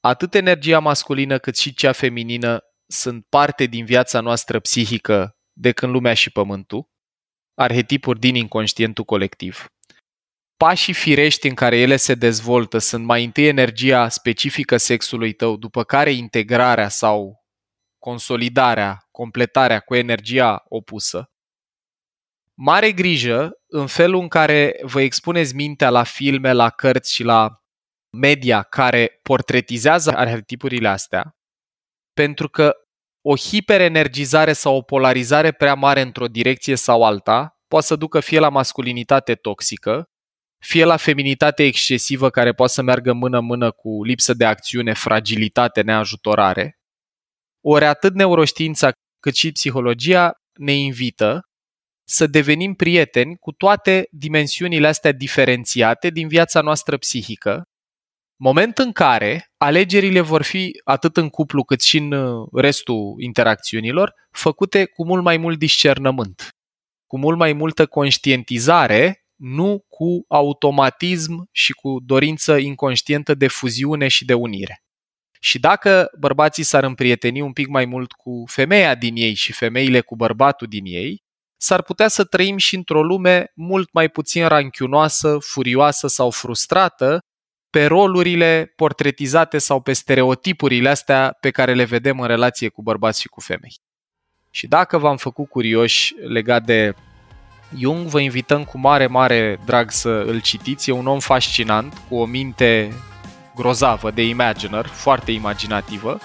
Atât 0.00 0.34
energia 0.34 0.78
masculină 0.78 1.38
cât 1.38 1.56
și 1.56 1.74
cea 1.74 1.92
feminină 1.92 2.60
sunt 2.86 3.26
parte 3.26 3.64
din 3.64 3.84
viața 3.84 4.20
noastră 4.20 4.60
psihică 4.60 5.39
de 5.60 5.72
când 5.72 5.92
lumea 5.92 6.14
și 6.14 6.30
pământul, 6.30 6.88
arhetipuri 7.54 8.18
din 8.18 8.34
inconștientul 8.34 9.04
colectiv. 9.04 9.66
Pașii 10.56 10.92
firești 10.92 11.48
în 11.48 11.54
care 11.54 11.76
ele 11.76 11.96
se 11.96 12.14
dezvoltă 12.14 12.78
sunt 12.78 13.04
mai 13.04 13.24
întâi 13.24 13.46
energia 13.46 14.08
specifică 14.08 14.76
sexului 14.76 15.32
tău, 15.32 15.56
după 15.56 15.84
care 15.84 16.12
integrarea 16.12 16.88
sau 16.88 17.44
consolidarea, 17.98 19.08
completarea 19.10 19.80
cu 19.80 19.94
energia 19.94 20.64
opusă. 20.68 21.30
Mare 22.54 22.92
grijă 22.92 23.50
în 23.66 23.86
felul 23.86 24.20
în 24.20 24.28
care 24.28 24.80
vă 24.82 25.00
expuneți 25.00 25.54
mintea 25.54 25.90
la 25.90 26.02
filme, 26.02 26.52
la 26.52 26.70
cărți 26.70 27.14
și 27.14 27.22
la 27.22 27.62
media 28.16 28.62
care 28.62 29.18
portretizează 29.22 30.12
arhetipurile 30.16 30.88
astea, 30.88 31.36
pentru 32.12 32.48
că 32.48 32.74
o 33.22 33.36
hiperenergizare 33.36 34.52
sau 34.52 34.76
o 34.76 34.82
polarizare 34.82 35.52
prea 35.52 35.74
mare 35.74 36.00
într-o 36.00 36.26
direcție 36.26 36.76
sau 36.76 37.02
alta 37.02 37.54
poate 37.68 37.86
să 37.86 37.96
ducă 37.96 38.20
fie 38.20 38.38
la 38.38 38.48
masculinitate 38.48 39.34
toxică, 39.34 40.04
fie 40.64 40.84
la 40.84 40.96
feminitate 40.96 41.62
excesivă 41.62 42.30
care 42.30 42.52
poate 42.52 42.72
să 42.72 42.82
meargă 42.82 43.12
mână-mână 43.12 43.70
cu 43.70 44.04
lipsă 44.04 44.34
de 44.34 44.44
acțiune, 44.44 44.92
fragilitate, 44.92 45.82
neajutorare. 45.82 46.78
Ori 47.60 47.84
atât 47.84 48.14
neuroștiința 48.14 48.90
cât 49.20 49.34
și 49.34 49.52
psihologia 49.52 50.32
ne 50.58 50.72
invită 50.72 51.40
să 52.08 52.26
devenim 52.26 52.74
prieteni 52.74 53.36
cu 53.36 53.52
toate 53.52 54.06
dimensiunile 54.10 54.86
astea 54.86 55.12
diferențiate 55.12 56.10
din 56.10 56.28
viața 56.28 56.60
noastră 56.60 56.96
psihică 56.96 57.62
moment 58.42 58.78
în 58.78 58.92
care 58.92 59.50
alegerile 59.56 60.20
vor 60.20 60.42
fi, 60.42 60.80
atât 60.84 61.16
în 61.16 61.28
cuplu 61.28 61.64
cât 61.64 61.80
și 61.80 61.96
în 61.96 62.12
uh, 62.12 62.48
restul 62.52 63.14
interacțiunilor, 63.18 64.14
făcute 64.30 64.84
cu 64.84 65.06
mult 65.06 65.22
mai 65.22 65.36
mult 65.36 65.58
discernământ, 65.58 66.48
cu 67.06 67.18
mult 67.18 67.38
mai 67.38 67.52
multă 67.52 67.86
conștientizare, 67.86 69.24
nu 69.36 69.84
cu 69.88 70.24
automatism 70.28 71.48
și 71.52 71.72
cu 71.72 71.96
dorință 72.04 72.56
inconștientă 72.56 73.34
de 73.34 73.48
fuziune 73.48 74.08
și 74.08 74.24
de 74.24 74.34
unire. 74.34 74.82
Și 75.40 75.58
dacă 75.58 76.10
bărbații 76.18 76.62
s-ar 76.62 76.84
împrieteni 76.84 77.40
un 77.40 77.52
pic 77.52 77.66
mai 77.66 77.84
mult 77.84 78.12
cu 78.12 78.44
femeia 78.46 78.94
din 78.94 79.16
ei 79.16 79.34
și 79.34 79.52
femeile 79.52 80.00
cu 80.00 80.16
bărbatul 80.16 80.66
din 80.66 80.84
ei, 80.84 81.22
s-ar 81.56 81.82
putea 81.82 82.08
să 82.08 82.24
trăim 82.24 82.56
și 82.56 82.74
într-o 82.74 83.02
lume 83.02 83.52
mult 83.54 83.92
mai 83.92 84.08
puțin 84.08 84.48
ranchiunoasă, 84.48 85.38
furioasă 85.40 86.06
sau 86.06 86.30
frustrată, 86.30 87.20
pe 87.70 87.86
rolurile 87.86 88.72
portretizate 88.76 89.58
sau 89.58 89.80
pe 89.80 89.92
stereotipurile 89.92 90.88
astea 90.88 91.36
pe 91.40 91.50
care 91.50 91.74
le 91.74 91.84
vedem 91.84 92.20
în 92.20 92.26
relație 92.26 92.68
cu 92.68 92.82
bărbați 92.82 93.20
și 93.20 93.28
cu 93.28 93.40
femei. 93.40 93.74
Și 94.50 94.66
dacă 94.66 94.98
v-am 94.98 95.16
făcut 95.16 95.48
curioși 95.48 96.14
legat 96.28 96.64
de 96.64 96.94
Jung, 97.78 98.06
vă 98.06 98.20
invităm 98.20 98.64
cu 98.64 98.78
mare, 98.78 99.06
mare 99.06 99.58
drag 99.64 99.90
să 99.90 100.08
îl 100.08 100.40
citiți. 100.40 100.90
E 100.90 100.92
un 100.92 101.06
om 101.06 101.18
fascinant, 101.18 102.00
cu 102.08 102.16
o 102.16 102.24
minte 102.24 102.92
grozavă 103.54 104.10
de 104.10 104.22
imaginer, 104.22 104.86
foarte 104.86 105.30
imaginativă, 105.32 106.18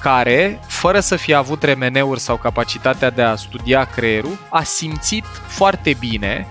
care, 0.00 0.60
fără 0.66 1.00
să 1.00 1.16
fie 1.16 1.34
avut 1.34 1.62
remeneuri 1.62 2.20
sau 2.20 2.36
capacitatea 2.36 3.10
de 3.10 3.22
a 3.22 3.34
studia 3.34 3.84
creierul, 3.84 4.38
a 4.50 4.62
simțit 4.62 5.24
foarte 5.46 5.96
bine 5.98 6.46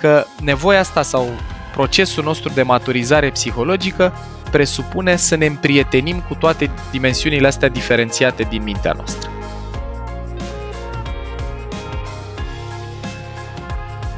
că 0.00 0.24
nevoia 0.40 0.78
asta 0.78 1.02
sau 1.02 1.28
procesul 1.76 2.24
nostru 2.24 2.52
de 2.54 2.62
maturizare 2.62 3.30
psihologică 3.30 4.12
presupune 4.50 5.16
să 5.16 5.34
ne 5.34 5.46
împrietenim 5.46 6.20
cu 6.28 6.34
toate 6.34 6.70
dimensiunile 6.90 7.46
astea 7.46 7.68
diferențiate 7.68 8.42
din 8.42 8.62
mintea 8.62 8.92
noastră. 8.92 9.30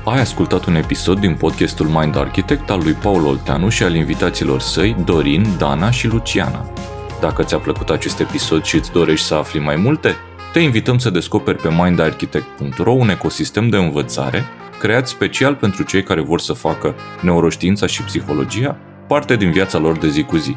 Ai 0.05 0.21
ascultat 0.21 0.65
un 0.65 0.75
episod 0.75 1.19
din 1.19 1.35
podcastul 1.35 1.87
Mind 1.87 2.17
Architect 2.17 2.71
al 2.71 2.81
lui 2.83 2.93
Paul 2.93 3.27
Olteanu 3.27 3.69
și 3.69 3.83
al 3.83 3.95
invitaților 3.95 4.61
săi, 4.61 4.97
Dorin, 5.05 5.47
Dana 5.59 5.91
și 5.91 6.07
Luciana. 6.07 6.71
Dacă 7.21 7.43
ți-a 7.43 7.59
plăcut 7.59 7.91
acest 7.91 8.21
episod 8.21 8.65
și 8.65 8.77
îți 8.77 8.93
dorești 8.93 9.27
să 9.27 9.35
afli 9.35 9.61
mai 9.61 9.77
multe, 9.77 10.17
te 10.53 10.61
invităm 10.61 10.99
să 10.99 11.11
descoperi 11.11 11.59
pe 11.59 11.69
mindarchitect.ro 11.79 12.93
un 12.93 13.09
ecosistem 13.09 13.69
de 13.69 13.77
învățare 13.77 14.45
creat 14.79 15.09
special 15.09 15.55
pentru 15.55 15.83
cei 15.83 16.03
care 16.03 16.21
vor 16.21 16.41
să 16.41 16.53
facă 16.53 16.95
neuroștiința 17.21 17.87
și 17.87 18.03
psihologia 18.03 18.77
parte 19.09 19.37
din 19.37 19.51
viața 19.51 19.79
lor 19.79 19.99
de 19.99 20.09
zi 20.09 20.23
cu 20.23 20.37
zi. 20.37 20.57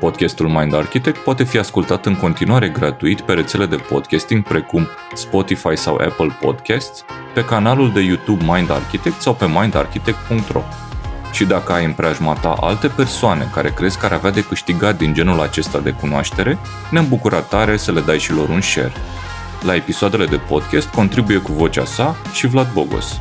Podcastul 0.00 0.48
Mind 0.48 0.74
Architect 0.74 1.16
poate 1.16 1.44
fi 1.44 1.58
ascultat 1.58 2.06
în 2.06 2.16
continuare 2.16 2.68
gratuit 2.68 3.20
pe 3.20 3.32
rețele 3.32 3.66
de 3.66 3.76
podcasting 3.76 4.42
precum 4.42 4.86
Spotify 5.14 5.76
sau 5.76 5.94
Apple 5.94 6.36
Podcasts, 6.40 7.04
pe 7.34 7.44
canalul 7.44 7.92
de 7.92 8.00
YouTube 8.00 8.44
Mind 8.44 8.70
Architect 8.70 9.20
sau 9.20 9.34
pe 9.34 9.46
mindarchitect.ro. 9.46 10.62
Și 11.32 11.44
dacă 11.44 11.72
ai 11.72 11.84
în 11.84 11.92
preajma 11.92 12.34
ta 12.34 12.56
alte 12.60 12.88
persoane 12.88 13.50
care 13.52 13.72
crezi 13.76 13.98
că 13.98 14.06
ar 14.06 14.12
avea 14.12 14.30
de 14.30 14.44
câștigat 14.44 14.96
din 14.96 15.14
genul 15.14 15.40
acesta 15.40 15.78
de 15.78 15.90
cunoaștere, 15.90 16.58
ne-am 16.90 17.08
bucurat 17.08 17.48
tare 17.48 17.76
să 17.76 17.92
le 17.92 18.00
dai 18.00 18.18
și 18.18 18.32
lor 18.32 18.48
un 18.48 18.60
share. 18.60 18.92
La 19.64 19.74
episoadele 19.74 20.26
de 20.26 20.36
podcast 20.36 20.88
contribuie 20.88 21.38
cu 21.38 21.52
vocea 21.52 21.84
sa 21.84 22.16
și 22.32 22.46
Vlad 22.46 22.72
Bogos. 22.72 23.20